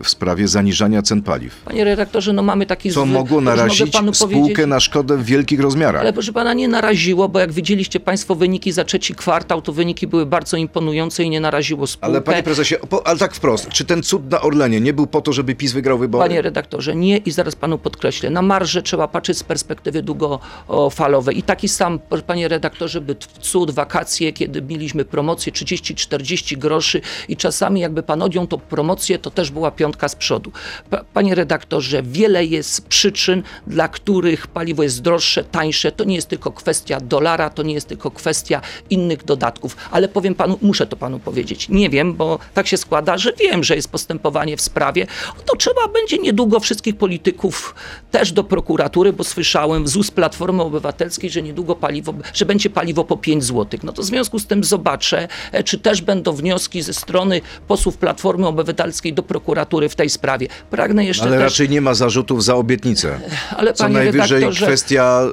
[0.04, 1.56] w sprawie zaniżania cen paliw.
[1.66, 5.60] Panie redaktorze, no mamy taki Co zwy- mogło narazić spółkę powiedzieć- na szkodę w wielkich
[5.60, 6.02] rozmiarach.
[6.02, 10.08] Ale proszę pana, nie naraziło, bo jak widzieliście państwo wyniki za trzeci kwartał, to wyniki
[10.08, 12.06] były bardzo imponujące i nie naraziło spółkę.
[12.08, 15.34] Ale panie prezesie, ale tak wprost, czy ten cud na Orlenie nie był po to,
[15.34, 16.30] żeby PiS wygrał wybory?
[16.30, 18.30] Panie redaktorze, nie i zaraz panu podkreślę.
[18.30, 21.38] Na marże trzeba patrzeć z perspektywy długofalowej.
[21.38, 27.82] I taki sam, panie redaktorze, by cud, wakacje, kiedy mieliśmy promocję 30-40 groszy i czasami
[27.82, 30.52] jakby pan odjął tą promocję, to też była piątka z przodu.
[30.90, 35.92] Pa, panie redaktorze, wiele jest przyczyn, dla których paliwo jest droższe, tańsze.
[35.92, 39.78] To nie jest tylko kwestia dolara, to nie jest tylko kwestia innych dodatków.
[39.92, 41.70] Ale powiem panu, muszę to panu powiedzieć.
[41.70, 45.08] Nie wiem, bo tak się składa, że wiem, że jest postępowanie w sprawie.
[45.46, 47.76] To trzeba będzie niedługo wszystkich polityków
[48.12, 53.04] też do prokuratury, bo słyszałem z ust Platformy Obywatelskiej, że niedługo paliwo, że będzie paliwo
[53.04, 53.80] po 5 zł.
[53.84, 57.98] No to w związku z tym zobaczę, e, czy też będą wnioski ze strony posłów
[57.98, 60.48] Platformy Obywatelskiej do prokuratury w tej sprawie.
[60.70, 61.44] Pragnę jeszcze Ale też...
[61.44, 63.20] raczej nie ma zarzutów za obietnicę.
[63.58, 65.24] Ale Co najwyżej redaktorze, kwestia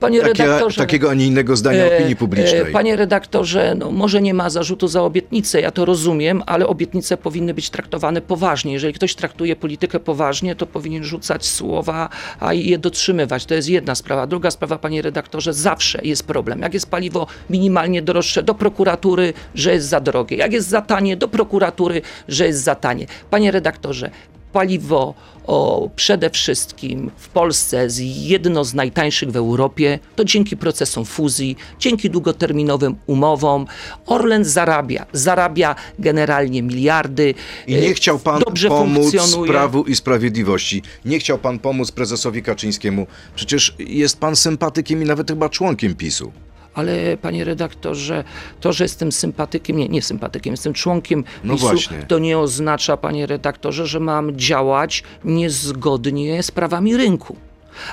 [0.00, 2.60] panie takie, redaktorze, takiego, a nie innego zdania E, opinii publicznej.
[2.60, 7.16] e, Panie redaktorze, no może nie ma zarzutu za obietnicę, ja to rozumiem, ale obietnice
[7.16, 8.72] powinny być traktowane poważnie.
[8.72, 12.08] Jeżeli ktoś traktuje politykę poważnie, to powinien rzucać słowa,
[12.40, 13.46] a i je dotrzymywać.
[13.46, 14.26] To jest jedna sprawa.
[14.26, 16.60] Druga sprawa, panie redaktorze, zawsze jest problem.
[16.60, 20.36] Jak jest paliwo minimalnie droższe, do prokuratury, że jest za drogie.
[20.36, 23.06] Jak jest za tanie, do prokuratury, że jest za tanie.
[23.30, 24.10] Panie redaktorze,
[24.52, 25.14] paliwo
[25.48, 31.56] o, przede wszystkim w Polsce jest jedno z najtańszych w Europie, to dzięki procesom fuzji,
[31.78, 33.66] dzięki długoterminowym umowom.
[34.06, 37.34] Orlen zarabia, zarabia generalnie miliardy.
[37.66, 39.16] I nie e, chciał pan dobrze pomóc.
[39.46, 40.82] Prawu i Sprawiedliwości.
[41.04, 43.06] Nie chciał pan pomóc prezesowi Kaczyńskiemu.
[43.34, 46.32] Przecież jest pan sympatykiem i nawet chyba członkiem PiSu.
[46.78, 48.24] Ale panie redaktorze,
[48.60, 52.02] to, że jestem sympatykiem, nie, nie sympatykiem, jestem członkiem No PiSu, właśnie.
[52.08, 57.36] to nie oznacza, panie redaktorze, że mam działać niezgodnie z prawami rynku.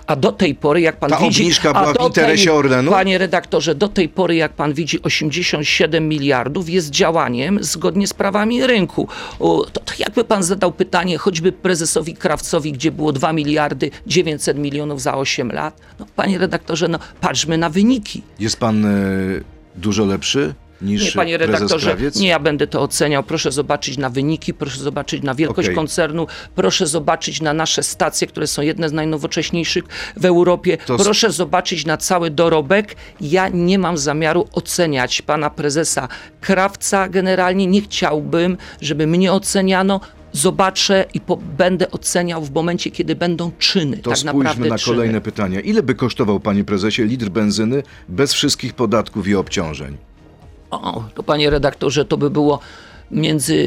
[0.07, 1.41] A do tej pory, jak pan Ta widzi.
[1.41, 2.91] obniżka a była w interesie Orlenu?
[2.91, 8.67] Panie redaktorze, do tej pory, jak pan widzi, 87 miliardów jest działaniem zgodnie z prawami
[8.67, 9.07] rynku.
[9.39, 14.57] O, to, to jakby pan zadał pytanie choćby prezesowi Krawcowi, gdzie było 2 miliardy 900
[14.57, 15.79] milionów za 8 lat.
[15.99, 18.21] No, panie redaktorze, no, patrzmy na wyniki.
[18.39, 18.89] Jest pan e,
[19.75, 23.23] dużo lepszy niż Nie, panie redaktorze, nie ja będę to oceniał.
[23.23, 25.75] Proszę zobaczyć na wyniki, proszę zobaczyć na wielkość Okej.
[25.75, 29.83] koncernu, proszę zobaczyć na nasze stacje, które są jedne z najnowocześniejszych
[30.17, 30.77] w Europie.
[30.85, 32.95] To Proszę zobaczyć na cały dorobek.
[33.21, 36.07] Ja nie mam zamiaru oceniać pana prezesa
[36.41, 37.09] Krawca.
[37.09, 40.01] Generalnie nie chciałbym, żeby mnie oceniano.
[40.31, 43.97] Zobaczę i po, będę oceniał w momencie, kiedy będą czyny.
[43.97, 44.95] To tak spójrzmy na czyny.
[44.95, 45.59] kolejne pytania.
[45.59, 49.97] Ile by kosztował, panie prezesie, litr benzyny bez wszystkich podatków i obciążeń?
[50.71, 52.59] O, to panie redaktorze, to by było
[53.11, 53.57] między,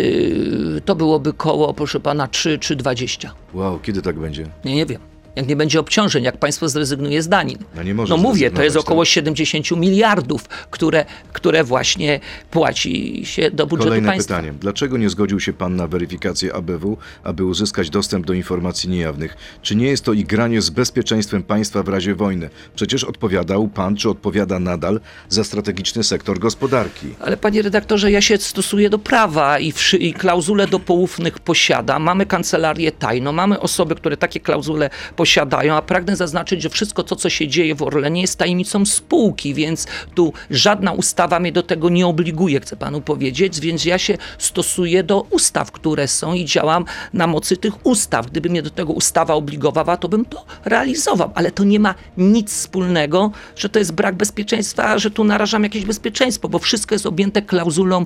[0.85, 3.35] to byłoby koło, proszę pana, 3 czy 20.
[3.55, 4.47] Wow, kiedy tak będzie?
[4.65, 5.01] Nie, nie wiem.
[5.39, 7.59] Jak nie będzie obciążeń, jak państwo zrezygnuje z danin.
[7.77, 9.09] No nie może No mówię, to jest około tak?
[9.09, 12.21] 70 miliardów, które, które właśnie
[12.51, 14.37] płaci się do budżetu Kolejne państwa.
[14.37, 14.53] pytanie.
[14.61, 19.37] Dlaczego nie zgodził się pan na weryfikację ABW, aby uzyskać dostęp do informacji niejawnych?
[19.63, 22.51] Czy nie jest to igranie z bezpieczeństwem państwa w razie wojny?
[22.75, 27.07] Przecież odpowiadał pan, czy odpowiada nadal za strategiczny sektor gospodarki.
[27.21, 31.99] Ale panie redaktorze, ja się stosuję do prawa i, wszy, i klauzule do poufnych posiada.
[31.99, 35.28] Mamy kancelarię tajną, mamy osoby, które takie klauzule posiadają,
[35.73, 39.87] a pragnę zaznaczyć, że wszystko to, co się dzieje w Orlenie jest tajemnicą spółki, więc
[40.15, 45.03] tu żadna ustawa mnie do tego nie obliguje, chcę panu powiedzieć, więc ja się stosuję
[45.03, 48.27] do ustaw, które są i działam na mocy tych ustaw.
[48.27, 52.53] Gdyby mnie do tego ustawa obligowała, to bym to realizował, ale to nie ma nic
[52.53, 57.43] wspólnego, że to jest brak bezpieczeństwa, że tu narażam jakieś bezpieczeństwo, bo wszystko jest objęte
[57.43, 58.05] klauzulą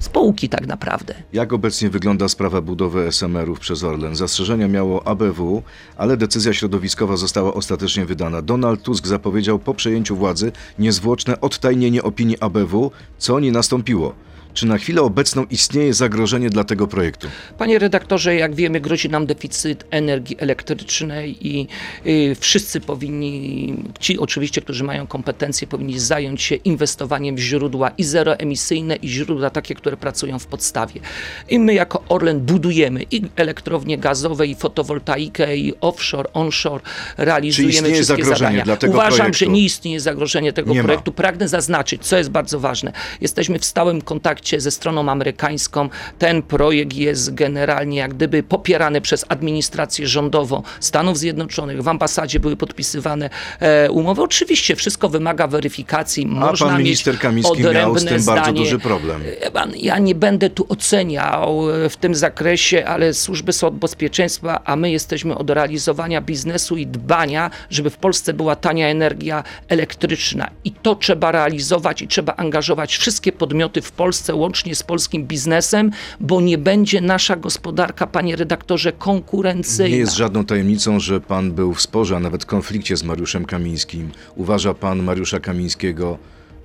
[0.00, 1.14] spółki tak naprawdę.
[1.32, 4.16] Jak obecnie wygląda sprawa budowy SMR-ów przez Orlen?
[4.16, 5.62] Zastrzeżenia miało ABW,
[5.96, 8.42] ale decyzja środowiskowa została ostatecznie wydana.
[8.42, 14.14] Donald Tusk zapowiedział po przejęciu władzy niezwłoczne odtajnienie opinii ABW, co nie nastąpiło.
[14.58, 17.28] Czy na chwilę obecną istnieje zagrożenie dla tego projektu?
[17.58, 21.66] Panie redaktorze, jak wiemy, grozi nam deficyt energii elektrycznej i
[22.06, 28.04] y, wszyscy powinni, ci oczywiście, którzy mają kompetencje, powinni zająć się inwestowaniem w źródła i
[28.04, 31.00] zeroemisyjne, i źródła takie, które pracują w podstawie.
[31.48, 36.82] I my jako Orlen budujemy i elektrownie gazowe, i fotowoltaikę, i offshore, onshore,
[37.16, 38.64] realizujemy istnieje wszystkie zagrożenie zadania.
[38.64, 39.38] dla tego Uważam, projektu?
[39.38, 40.84] że nie istnieje zagrożenie tego Nie ma.
[40.84, 41.12] projektu.
[41.12, 42.92] Pragnę zaznaczyć, co jest bardzo ważne.
[43.20, 45.88] Jesteśmy w stałym kontakcie ze stroną amerykańską.
[46.18, 51.82] Ten projekt jest generalnie jak gdyby popierany przez administrację rządową Stanów Zjednoczonych.
[51.82, 53.30] W ambasadzie były podpisywane
[53.60, 54.22] e, umowy.
[54.22, 56.24] Oczywiście wszystko wymaga weryfikacji.
[56.24, 58.60] A Można pan minister Kamiński miał z tym bardzo zdanie.
[58.60, 59.22] duży problem.
[59.54, 64.62] E, Ja nie będę tu oceniał e, w tym zakresie, ale służby są od bezpieczeństwa,
[64.64, 70.50] a my jesteśmy od realizowania biznesu i dbania, żeby w Polsce była tania energia elektryczna.
[70.64, 75.90] I to trzeba realizować i trzeba angażować wszystkie podmioty w Polsce, łącznie z polskim biznesem,
[76.20, 79.90] bo nie będzie nasza gospodarka, panie redaktorze, konkurencyjna.
[79.90, 84.10] Nie jest żadną tajemnicą, że pan był w sporze, a nawet konflikcie z Mariuszem Kamińskim.
[84.36, 86.18] Uważa pan Mariusza Kamińskiego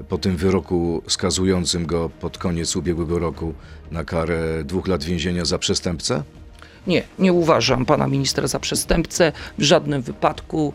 [0.09, 3.53] po tym wyroku skazującym go pod koniec ubiegłego roku
[3.91, 6.23] na karę dwóch lat więzienia za przestępcę?
[6.87, 10.73] Nie, nie uważam pana ministra za przestępcę w żadnym wypadku.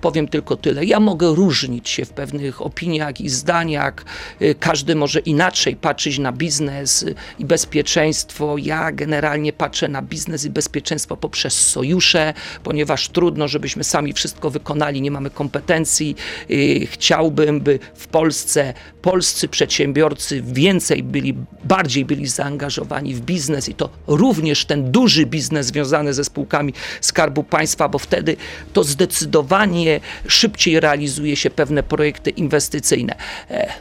[0.00, 0.84] Powiem tylko tyle.
[0.84, 3.94] Ja mogę różnić się w pewnych opiniach i zdaniach.
[4.42, 7.04] Y, Każdy może inaczej patrzeć na biznes
[7.38, 8.56] i bezpieczeństwo.
[8.58, 15.02] Ja generalnie patrzę na biznes i bezpieczeństwo poprzez sojusze, ponieważ trudno, żebyśmy sami wszystko wykonali,
[15.02, 16.16] nie mamy kompetencji.
[16.50, 23.74] Y, Chciałbym, by w Polsce polscy przedsiębiorcy więcej byli, bardziej byli zaangażowani w biznes i
[23.74, 28.36] to również ten duży biznes związany ze spółkami Skarbu Państwa, bo wtedy
[28.72, 33.14] to zdecydowanie szybciej realizuje się pewne projekty inwestycyjne.
[33.50, 33.72] E,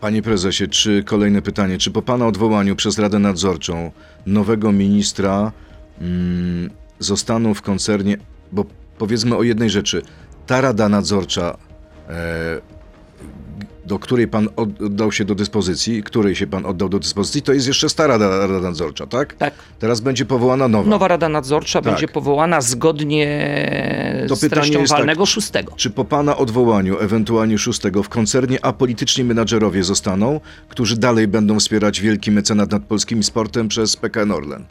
[0.00, 3.92] Panie prezesie, czy kolejne pytanie, czy po pana odwołaniu przez Radę Nadzorczą
[4.26, 5.52] nowego ministra
[6.00, 8.18] mm, zostaną w koncernie,
[8.52, 8.64] bo
[8.98, 10.02] powiedzmy o jednej rzeczy,
[10.46, 11.56] ta Rada Nadzorcza,
[12.08, 12.77] e,
[13.88, 17.52] do której pan od- oddał się do dyspozycji, której się pan oddał do dyspozycji, to
[17.52, 19.34] jest jeszcze stara Rada, Nadzorcza, tak?
[19.34, 19.54] Tak.
[19.78, 20.90] Teraz będzie powołana nowa.
[20.90, 21.92] Nowa Rada Nadzorcza Tak.
[21.92, 23.28] będzie powołana zgodnie
[24.28, 25.72] To z treścią tak- walnego szóstego.
[25.76, 32.00] Czy po pana odwołaniu, ewentualnie szóstego, w koncernie apolityczni menadżerowie zostaną, którzy dalej będą wspierać
[32.00, 34.64] wielki mecenat nad polskim sportem przez PKN Orlen?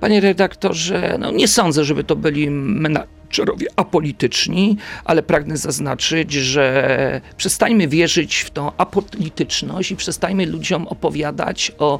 [0.00, 7.88] Panie redaktorze, no nie sądzę, żeby to byli menadżerowie apolityczni, ale pragnę zaznaczyć, że przestańmy
[7.88, 11.98] wierzyć w tą apolityczność i przestańmy ludziom opowiadać o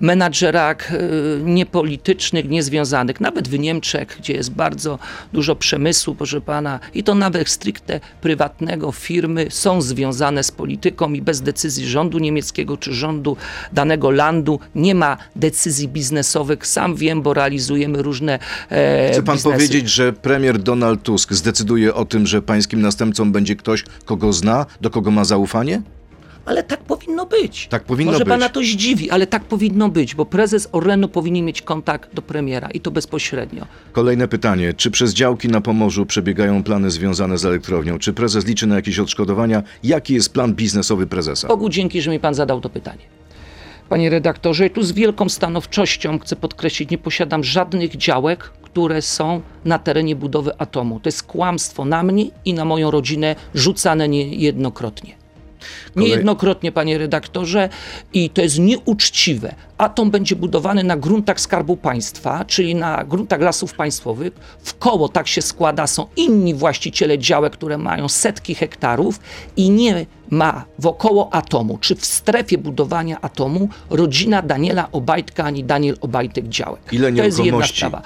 [0.00, 4.98] menadżerach y, niepolitycznych, niezwiązanych, nawet w Niemczech, gdzie jest bardzo
[5.32, 11.22] dużo przemysłu, proszę pana, i to nawet stricte prywatnego, firmy są związane z polityką i
[11.22, 13.36] bez decyzji rządu niemieckiego czy rządu
[13.72, 16.66] danego landu nie ma decyzji biznesowych.
[16.66, 18.38] Sam wiem, bo realizujemy różne
[18.70, 19.56] e, Chce pan biznesy.
[19.56, 24.66] powiedzieć, że premier Donald Tusk zdecyduje o tym, że pańskim następcą będzie ktoś, kogo zna,
[24.80, 25.82] do kogo ma zaufanie?
[26.44, 27.66] Ale tak powinno być.
[27.68, 28.28] Tak powinno Może być.
[28.32, 32.68] pana to zdziwi, ale tak powinno być, bo prezes Orlenu powinien mieć kontakt do premiera
[32.70, 33.66] i to bezpośrednio.
[33.92, 34.74] Kolejne pytanie.
[34.74, 37.98] Czy przez działki na Pomorzu przebiegają plany związane z elektrownią?
[37.98, 39.62] Czy prezes liczy na jakieś odszkodowania?
[39.82, 41.48] Jaki jest plan biznesowy prezesa?
[41.48, 43.02] Bogu dzięki, że mi pan zadał to pytanie.
[43.88, 49.78] Panie redaktorze, tu z wielką stanowczością chcę podkreślić, nie posiadam żadnych działek, które są na
[49.78, 51.00] terenie budowy atomu.
[51.00, 55.23] To jest kłamstwo na mnie i na moją rodzinę rzucane niejednokrotnie.
[55.96, 57.68] Niejednokrotnie, panie redaktorze,
[58.12, 59.54] i to jest nieuczciwe.
[59.84, 64.32] Atom będzie budowany na gruntach Skarbu Państwa, czyli na gruntach lasów państwowych.
[64.62, 69.20] W koło tak się składa, są inni właściciele działek, które mają setki hektarów
[69.56, 75.96] i nie ma wokoło atomu, czy w strefie budowania atomu rodzina Daniela Obajtka ani Daniel
[76.00, 76.80] Obajtek działek.
[76.92, 77.76] Ile to jest jedna nieruchomości?
[77.76, 78.02] sprawa.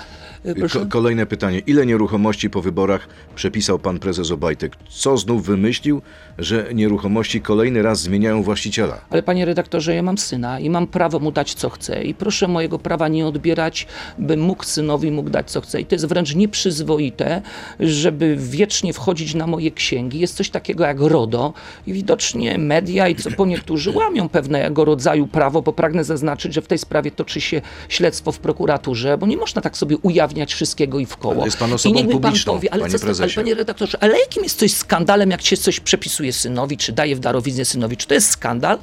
[0.59, 0.87] Proszę?
[0.87, 1.59] Kolejne pytanie.
[1.59, 4.77] Ile nieruchomości po wyborach przepisał pan prezes Obajtek?
[4.89, 6.03] Co znów wymyślił,
[6.39, 9.01] że nieruchomości kolejny raz zmieniają właściciela?
[9.11, 12.03] Ale panie redaktorze, ja mam syna i mam prawo mu dać co chcę.
[12.03, 13.87] I proszę mojego prawa nie odbierać,
[14.19, 15.81] bym mógł synowi mógł dać co chcę.
[15.81, 17.43] I to jest wręcz nieprzyzwoite,
[17.81, 20.19] żeby wiecznie wchodzić na moje księgi.
[20.19, 21.53] Jest coś takiego jak RODO
[21.87, 26.63] i widocznie media i co po niektórzy łamią pewnego rodzaju prawo, bo pragnę zaznaczyć, że
[26.63, 30.99] w tej sprawie toczy się śledztwo w prokuraturze, bo nie można tak sobie ujawniać wszystkiego
[30.99, 31.35] i w koło.
[31.35, 33.55] Ale jest pan I osobą niech mi publiczną, pan powie, ale, panie co, ale panie
[33.55, 37.65] redaktorze, ale jakim jest coś skandalem, jak się coś przepisuje synowi, czy daje w darowiznę
[37.65, 37.97] synowi?
[37.97, 38.79] Czy to jest skandal?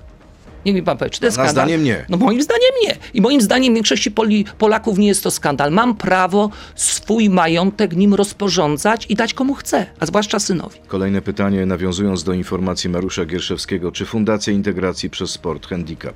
[0.66, 1.54] Niech mi pan powie, czy to jest skandal?
[1.54, 2.06] zdaniem nie.
[2.10, 2.96] No moim zdaniem nie.
[3.14, 5.72] I moim zdaniem większości Poli, Polaków nie jest to skandal.
[5.72, 10.80] Mam prawo swój majątek nim rozporządzać i dać komu chcę, a zwłaszcza synowi.
[10.88, 13.92] Kolejne pytanie, nawiązując do informacji Mariusza Gierszewskiego.
[13.92, 16.16] Czy Fundacja Integracji przez Sport Handicap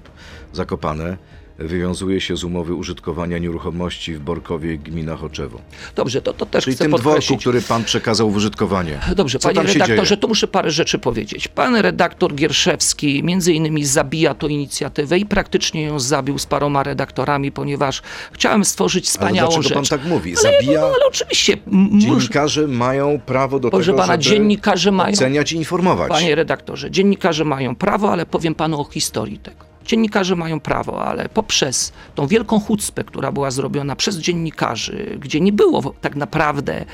[0.53, 1.17] Zakopane
[1.59, 5.61] wywiązuje się z umowy użytkowania nieruchomości w Borkowie, gmina Choczewo?
[5.95, 7.25] Dobrze, to, to też Czyli chcę tym podkreślić.
[7.25, 8.99] dworku, który pan przekazał w użytkowanie.
[9.15, 11.47] Dobrze, Co panie redaktorze, tu muszę parę rzeczy powiedzieć.
[11.47, 17.51] Pan redaktor Gierszewski między innymi zabija tą inicjatywę i praktycznie ją zabił z paroma redaktorami,
[17.51, 18.01] ponieważ
[18.33, 19.89] chciałem stworzyć Ale wspaniałą pan rzecz.
[19.89, 20.33] tak mówi?
[20.43, 20.81] Ale, Zabija...
[20.81, 21.57] no, ale oczywiście.
[21.97, 26.09] Dziennikarze mają prawo do Proszę tego, pana, żeby dziennikarze mają- oceniać i informować.
[26.09, 29.65] Panie redaktorze, dziennikarze mają prawo, ale powiem panu o historii tego.
[29.89, 35.53] Dziennikarze mają prawo, ale poprzez tą wielką chucpę, która była zrobiona przez dziennikarzy, gdzie nie
[35.53, 36.85] było tak naprawdę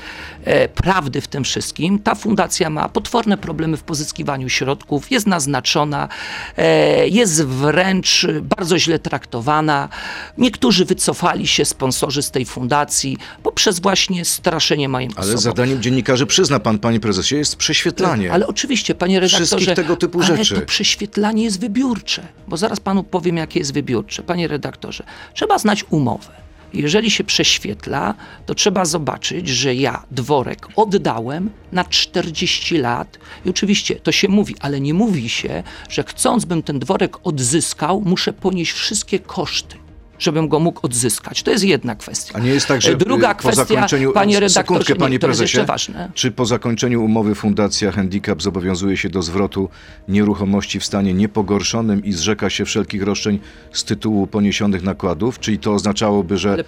[0.44, 6.08] e, prawdy w tym wszystkim, ta fundacja ma potworne problemy w pozyskiwaniu środków, jest naznaczona,
[6.56, 9.88] e, jest wręcz bardzo źle traktowana.
[10.38, 15.40] Niektórzy wycofali się, sponsorzy z tej fundacji, poprzez właśnie straszenie moim Ale osobą.
[15.40, 18.32] zadaniem dziennikarzy, przyzna pan, panie prezesie, jest prześwietlanie.
[18.32, 20.54] Ale oczywiście, panie redaktorze, Wszystkich tego typu ale rzeczy.
[20.54, 24.22] to prześwietlanie jest wybiórcze, bo zaraz panu powiem, jakie jest wybiórcze.
[24.22, 26.32] Panie redaktorze, trzeba znać umowę.
[26.74, 28.14] Jeżeli się prześwietla,
[28.46, 33.18] to trzeba zobaczyć, że ja dworek oddałem na 40 lat.
[33.44, 38.02] I oczywiście to się mówi, ale nie mówi się, że chcąc bym ten dworek odzyskał,
[38.04, 39.85] muszę ponieść wszystkie koszty.
[40.18, 41.42] Żebym go mógł odzyskać.
[41.42, 42.32] To jest jedna kwestia.
[42.34, 44.12] A nie jest tak, że Druga y, po kwestia, zakończeniu...
[44.12, 45.58] panie redaktorze, Sekundkę, nie, panie prezesie.
[46.14, 49.68] Czy po zakończeniu umowy Fundacja Handicap zobowiązuje się do zwrotu
[50.08, 53.38] nieruchomości w stanie niepogorszonym i zrzeka się wszelkich roszczeń
[53.72, 55.40] z tytułu poniesionych nakładów?
[55.40, 56.64] Czyli to oznaczałoby, że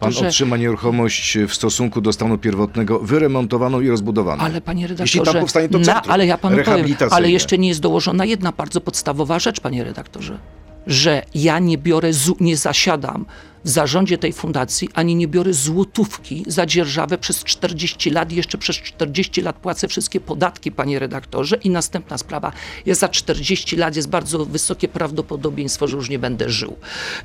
[0.00, 4.42] pan otrzyma nieruchomość w stosunku do stanu pierwotnego wyremontowaną i rozbudowaną?
[4.42, 7.58] Ale panie redaktorze, Jeśli tam powstanie to na, centrum ale ja panu powiem, ale jeszcze
[7.58, 10.38] nie jest dołożona jedna bardzo podstawowa rzecz, panie redaktorze,
[10.86, 13.26] że ja nie biorę, nie zasiadam
[13.66, 18.76] w zarządzie tej fundacji, ani nie biorę złotówki za dzierżawę przez 40 lat jeszcze przez
[18.76, 21.56] 40 lat płacę wszystkie podatki, panie redaktorze.
[21.56, 22.52] I następna sprawa,
[22.86, 26.76] ja za 40 lat jest bardzo wysokie prawdopodobieństwo, że już nie będę żył.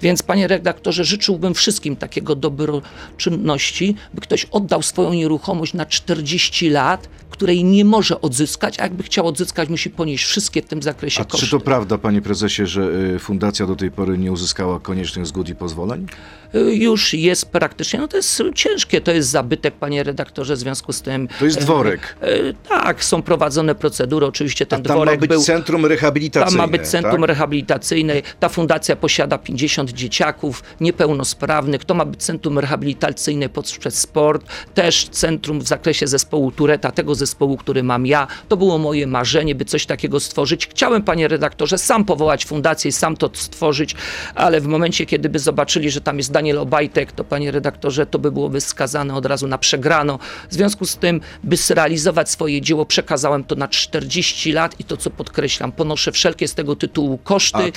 [0.01, 7.09] Więc panie redaktorze, życzyłbym wszystkim takiego dobroczynności, by ktoś oddał swoją nieruchomość na 40 lat,
[7.41, 11.25] której nie może odzyskać, a jakby chciał odzyskać, musi ponieść wszystkie w tym zakresie A
[11.25, 11.45] koszty.
[11.45, 12.81] czy to prawda, panie prezesie, że
[13.15, 16.05] y, fundacja do tej pory nie uzyskała koniecznych zgód i pozwoleń?
[16.55, 20.93] Y, już jest praktycznie, no to jest ciężkie, to jest zabytek, panie redaktorze, w związku
[20.93, 21.27] z tym...
[21.39, 22.15] To jest dworek.
[22.21, 25.41] e, tak, są prowadzone procedury, oczywiście A ten tam ma dworek być był...
[25.41, 26.57] centrum Tam rehabilitacyjne.
[26.57, 27.27] ma być centrum tak?
[27.27, 28.13] rehabilitacyjne.
[28.39, 31.85] Ta fundacja posiada 50 dzieciaków niepełnosprawnych.
[31.85, 34.45] To ma być centrum rehabilitacyjne poprzez sport.
[34.73, 36.91] Też centrum w zakresie zespołu Tureta.
[36.91, 38.27] Tego zespołu zespołu, który mam ja.
[38.47, 40.67] To było moje marzenie, by coś takiego stworzyć.
[40.67, 43.95] Chciałem, panie redaktorze, sam powołać fundację i sam to stworzyć,
[44.35, 48.19] ale w momencie, kiedy by zobaczyli, że tam jest Daniel Obajtek, to panie redaktorze, to
[48.19, 50.19] by byłoby skazane od razu na przegrano.
[50.49, 54.97] W związku z tym, by zrealizować swoje dzieło, przekazałem to na 40 lat i to,
[54.97, 57.71] co podkreślam, ponoszę wszelkie z tego tytułu koszty A i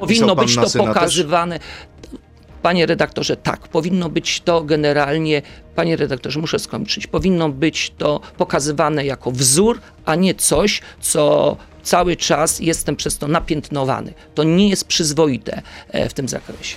[0.00, 1.02] powinno być to syna też?
[2.66, 5.42] Panie redaktorze, tak, powinno być to generalnie,
[5.74, 12.16] panie redaktorze, muszę skończyć, powinno być to pokazywane jako wzór, a nie coś, co cały
[12.16, 14.14] czas jestem przez to napiętnowany.
[14.34, 16.76] To nie jest przyzwoite e, w tym zakresie.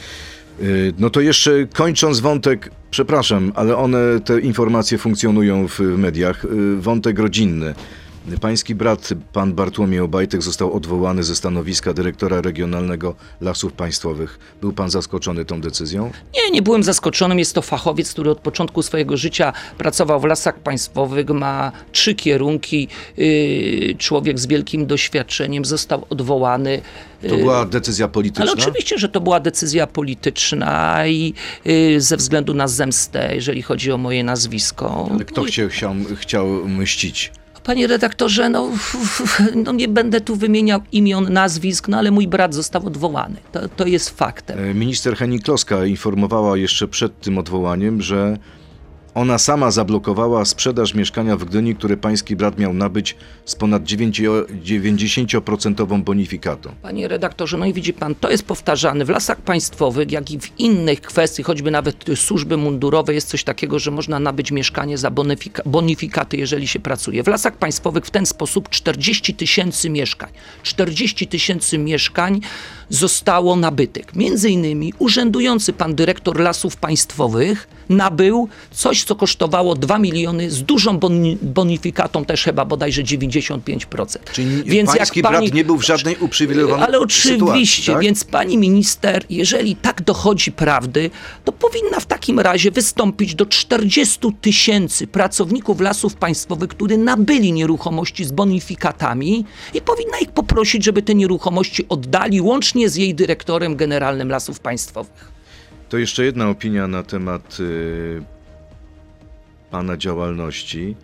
[0.61, 6.45] Y, No to jeszcze kończąc wątek, przepraszam, ale one, te informacje funkcjonują w mediach.
[6.45, 7.73] Y, Wątek rodzinny.
[8.37, 14.39] Pański brat, pan Bartłomiej Obajtek, został odwołany ze stanowiska dyrektora regionalnego Lasów Państwowych.
[14.61, 16.11] Był pan zaskoczony tą decyzją?
[16.35, 17.39] Nie, nie byłem zaskoczonym.
[17.39, 22.87] Jest to fachowiec, który od początku swojego życia pracował w lasach państwowych, ma trzy kierunki.
[23.17, 26.81] Yy, człowiek z wielkim doświadczeniem został odwołany.
[27.29, 28.43] To była decyzja polityczna?
[28.43, 31.33] Ale oczywiście, że to była decyzja polityczna i
[31.67, 35.09] y, ze względu na zemstę, jeżeli chodzi o moje nazwisko.
[35.11, 37.31] Ale kto chciał, chciał, chciał mścić?
[37.63, 38.69] Panie redaktorze, no,
[39.65, 43.35] no nie będę tu wymieniał imion, nazwisk, no ale mój brat został odwołany.
[43.51, 44.59] To, to jest faktem.
[44.59, 45.43] E, Minister Henning
[45.87, 48.37] informowała jeszcze przed tym odwołaniem, że
[49.19, 53.15] ona sama zablokowała sprzedaż mieszkania w Gdyni, które pański brat miał nabyć
[53.45, 56.71] z ponad 90% bonifikatą.
[56.81, 60.59] Panie redaktorze, no i widzi pan, to jest powtarzane w lasach państwowych, jak i w
[60.59, 65.61] innych kwestiach, choćby nawet służby mundurowe, jest coś takiego, że można nabyć mieszkanie za bonifika-
[65.65, 67.23] bonifikaty, jeżeli się pracuje.
[67.23, 70.29] W lasach państwowych w ten sposób 40 tysięcy mieszkań.
[70.63, 72.41] 40 tysięcy mieszkań
[72.89, 74.15] zostało nabytych.
[74.15, 80.97] Między innymi urzędujący pan dyrektor lasów państwowych nabył coś, co kosztowało 2 miliony z dużą
[80.99, 84.17] boni- bonifikatą, też chyba bodajże 95%.
[84.33, 88.01] Czyli Więc pański jak pani- brat nie był w żadnej uprzywilejowanej ale oczywiście, sytuacji, tak?
[88.01, 91.09] więc pani minister, jeżeli tak dochodzi prawdy,
[91.45, 98.25] to powinna w takim razie wystąpić do 40 tysięcy pracowników lasów państwowych, którzy nabyli nieruchomości
[98.25, 104.29] z bonifikatami i powinna ich poprosić, żeby te nieruchomości oddali, łącznie z jej dyrektorem generalnym
[104.29, 105.38] lasów państwowych.
[105.89, 108.23] To jeszcze jedna opinia na temat y,
[109.71, 110.95] pana działalności.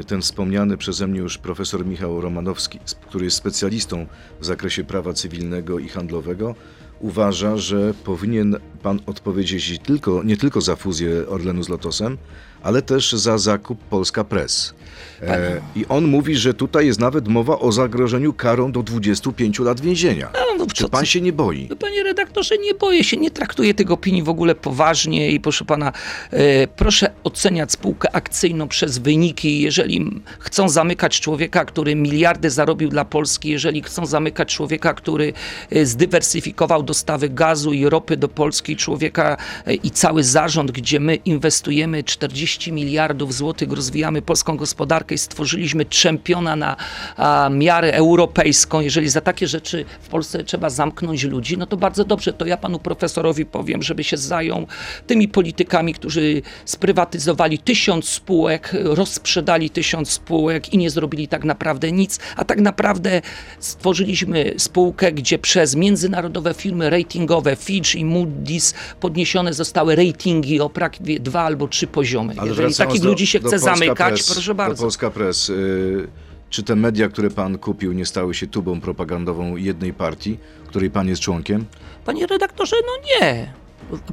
[0.00, 2.78] Y, Ten wspomniany przeze mnie już profesor Michał Romanowski,
[3.08, 4.06] który jest specjalistą
[4.40, 6.54] w zakresie prawa cywilnego i handlowego,
[7.00, 12.18] uważa, że powinien pan odpowiedzieć tylko, nie tylko za fuzję Orlenu z Lotosem,
[12.62, 14.74] ale też za zakup Polska Press.
[15.22, 19.80] E, I on mówi, że tutaj jest nawet mowa o zagrożeniu karą do 25 lat
[19.80, 20.30] więzienia.
[20.58, 21.66] no, Czy co- pan się nie boi?
[21.70, 25.64] No, panie redaktorze, nie boję się, nie traktuję tych opinii w ogóle poważnie i proszę
[25.64, 25.92] pana,
[26.30, 29.60] e, proszę oceniać spółkę akcyjną przez wyniki.
[29.60, 35.32] Jeżeli chcą zamykać człowieka, który miliardy zarobił dla Polski, jeżeli chcą zamykać człowieka, który
[35.70, 41.14] e, zdywersyfikował dostawy gazu i ropy do Polski, człowieka e, i cały zarząd, gdzie my
[41.14, 46.76] inwestujemy 40 miliardów złotych, rozwijamy polską gospodarkę i stworzyliśmy czempiona na
[47.16, 48.80] a, miarę europejską.
[48.80, 52.32] Jeżeli za takie rzeczy w Polsce trzeba zamknąć ludzi, no to bardzo dobrze.
[52.32, 54.66] To ja panu profesorowi powiem, żeby się zajął
[55.06, 62.18] tymi politykami, którzy sprywatyzowali tysiąc spółek, rozsprzedali tysiąc spółek i nie zrobili tak naprawdę nic,
[62.36, 63.22] a tak naprawdę
[63.58, 71.20] stworzyliśmy spółkę, gdzie przez międzynarodowe firmy ratingowe Fitch i Moody's podniesione zostały ratingi o prawie
[71.20, 72.34] dwa albo trzy poziomy.
[72.38, 74.82] Ale Jeżeli takich do- ludzi się chce Polska zamykać, Press, proszę bardzo.
[74.98, 75.50] Polska Press.
[75.50, 76.08] Y,
[76.50, 81.08] czy te media, które pan kupił, nie stały się tubą propagandową jednej partii, której pan
[81.08, 81.64] jest członkiem?
[82.04, 83.52] Panie redaktorze, no nie.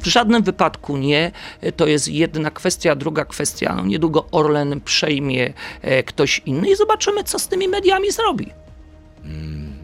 [0.01, 1.31] W żadnym wypadku nie.
[1.75, 3.75] To jest jedna kwestia, druga kwestia.
[3.75, 8.49] No niedługo Orlen przejmie e, ktoś inny i zobaczymy, co z tymi mediami zrobi.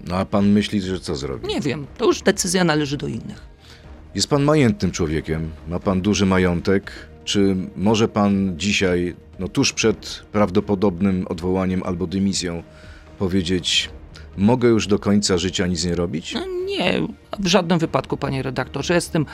[0.07, 1.47] No a pan myśli, że co zrobi?
[1.47, 3.47] Nie wiem, to już decyzja należy do innych.
[4.15, 7.10] Jest pan majętnym człowiekiem, ma pan duży majątek.
[7.25, 12.63] Czy może pan dzisiaj, no tuż przed prawdopodobnym odwołaniem albo dymisją,
[13.19, 13.89] powiedzieć:
[14.37, 16.33] Mogę już do końca życia nic nie robić?
[16.33, 17.07] No nie,
[17.39, 18.93] w żadnym wypadku, panie redaktorze.
[18.93, 19.25] Jestem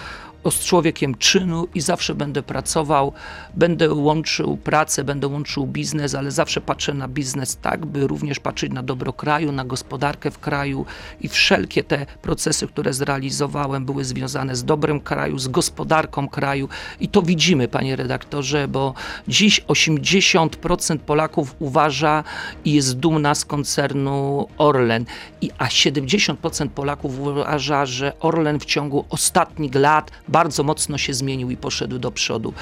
[0.44, 3.14] os- człowiekiem czynu i zawsze będę pracował,
[3.56, 8.72] będę łączył pracę, będę łączył biznes, ale zawsze patrzę na biznes tak, by również patrzeć
[8.72, 10.86] na dobro kraju, na gospodarkę w kraju
[11.22, 16.70] i wszelkie te procesy, które zrealizowałem, były związane z dobrem kraju, z gospodarką kraju.
[17.00, 18.94] I to widzimy, panie redaktorze, bo
[19.28, 22.24] dziś 80% Polaków uważa
[22.66, 25.06] i jest dumna z koncernu Orlen,
[25.42, 31.50] I, a 70% Polaków uważa, że Orlen w ciągu ostatnich lat bardzo mocno się zmienił
[31.52, 32.54] i poszedł do przodu.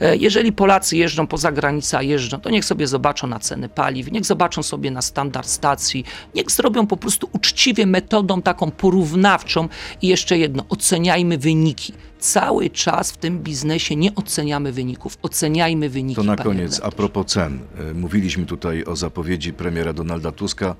[0.00, 4.12] E, Jeżeli Polacy jeżdżą poza granicę, a jeżdżą, to niech sobie zobaczą na ceny paliw,
[4.12, 6.04] niech zobaczą sobie na standard stacji,
[6.34, 9.68] niech zrobią po prostu uczciwie metodą taką porównawczą
[10.02, 11.92] i jeszcze jedno, oceniajmy wyniki.
[12.18, 16.16] Cały czas w tym biznesie nie oceniamy wyników, oceniajmy wyniki.
[16.16, 17.58] To na koniec, a propos cen.
[17.90, 20.76] E, Mówiliśmy tutaj o zapowiedzi premiera Donalda Tuska.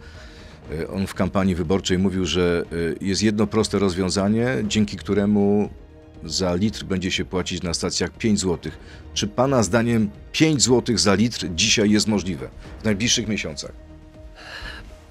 [0.80, 2.64] E, On w kampanii wyborczej mówił, że
[3.00, 5.70] jest jedno proste rozwiązanie, dzięki któremu
[6.24, 8.72] za litr będzie się płacić na stacjach 5 zł.
[9.14, 12.48] Czy Pana zdaniem 5 zł za litr dzisiaj jest możliwe
[12.80, 13.72] w najbliższych miesiącach?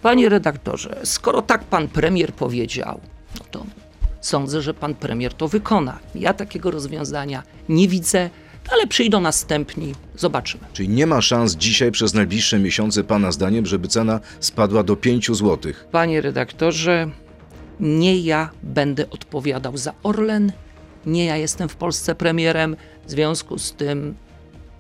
[0.01, 2.99] Panie redaktorze, skoro tak pan premier powiedział,
[3.39, 3.65] no to
[4.21, 5.99] sądzę, że pan premier to wykona.
[6.15, 8.29] Ja takiego rozwiązania nie widzę,
[8.69, 10.63] ale przyjdą następni, zobaczymy.
[10.73, 15.27] Czyli nie ma szans dzisiaj przez najbliższe miesiące Pana zdaniem, żeby cena spadła do 5
[15.27, 15.73] zł.
[15.91, 17.09] Panie redaktorze,
[17.79, 20.51] nie ja będę odpowiadał za Orlen,
[21.05, 22.75] nie ja jestem w Polsce premierem,
[23.07, 24.15] w związku z tym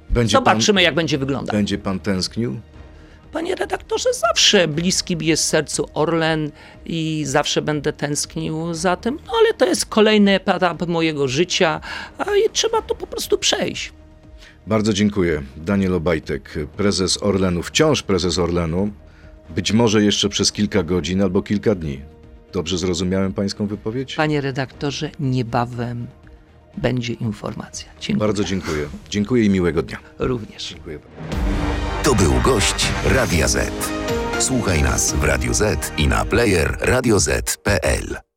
[0.09, 1.55] Będzie pan, zobaczymy, jak będzie wyglądał.
[1.55, 2.59] będzie pan tęsknił?
[3.31, 6.51] Panie redaktorze, zawsze bliski mi jest sercu Orlen
[6.85, 11.81] i zawsze będę tęsknił za tym, no ale to jest kolejny etap mojego życia,
[12.17, 13.93] a i trzeba to po prostu przejść.
[14.67, 15.41] Bardzo dziękuję.
[15.57, 18.91] Daniel Obajtek, prezes Orlenu, wciąż prezes Orlenu,
[19.49, 22.01] być może jeszcze przez kilka godzin albo kilka dni.
[22.53, 24.15] Dobrze zrozumiałem pańską wypowiedź?
[24.15, 26.07] Panie redaktorze, niebawem
[26.77, 27.89] będzie informacja.
[27.99, 28.27] Dziękuję.
[28.27, 28.87] Bardzo dziękuję.
[29.09, 29.97] Dziękuję i miłego dnia.
[30.19, 30.69] Również.
[30.69, 30.99] Dziękuję.
[32.03, 33.71] To był gość Radia Z.
[34.39, 38.30] Słuchaj nas w Radio Z i na player radioz.pl.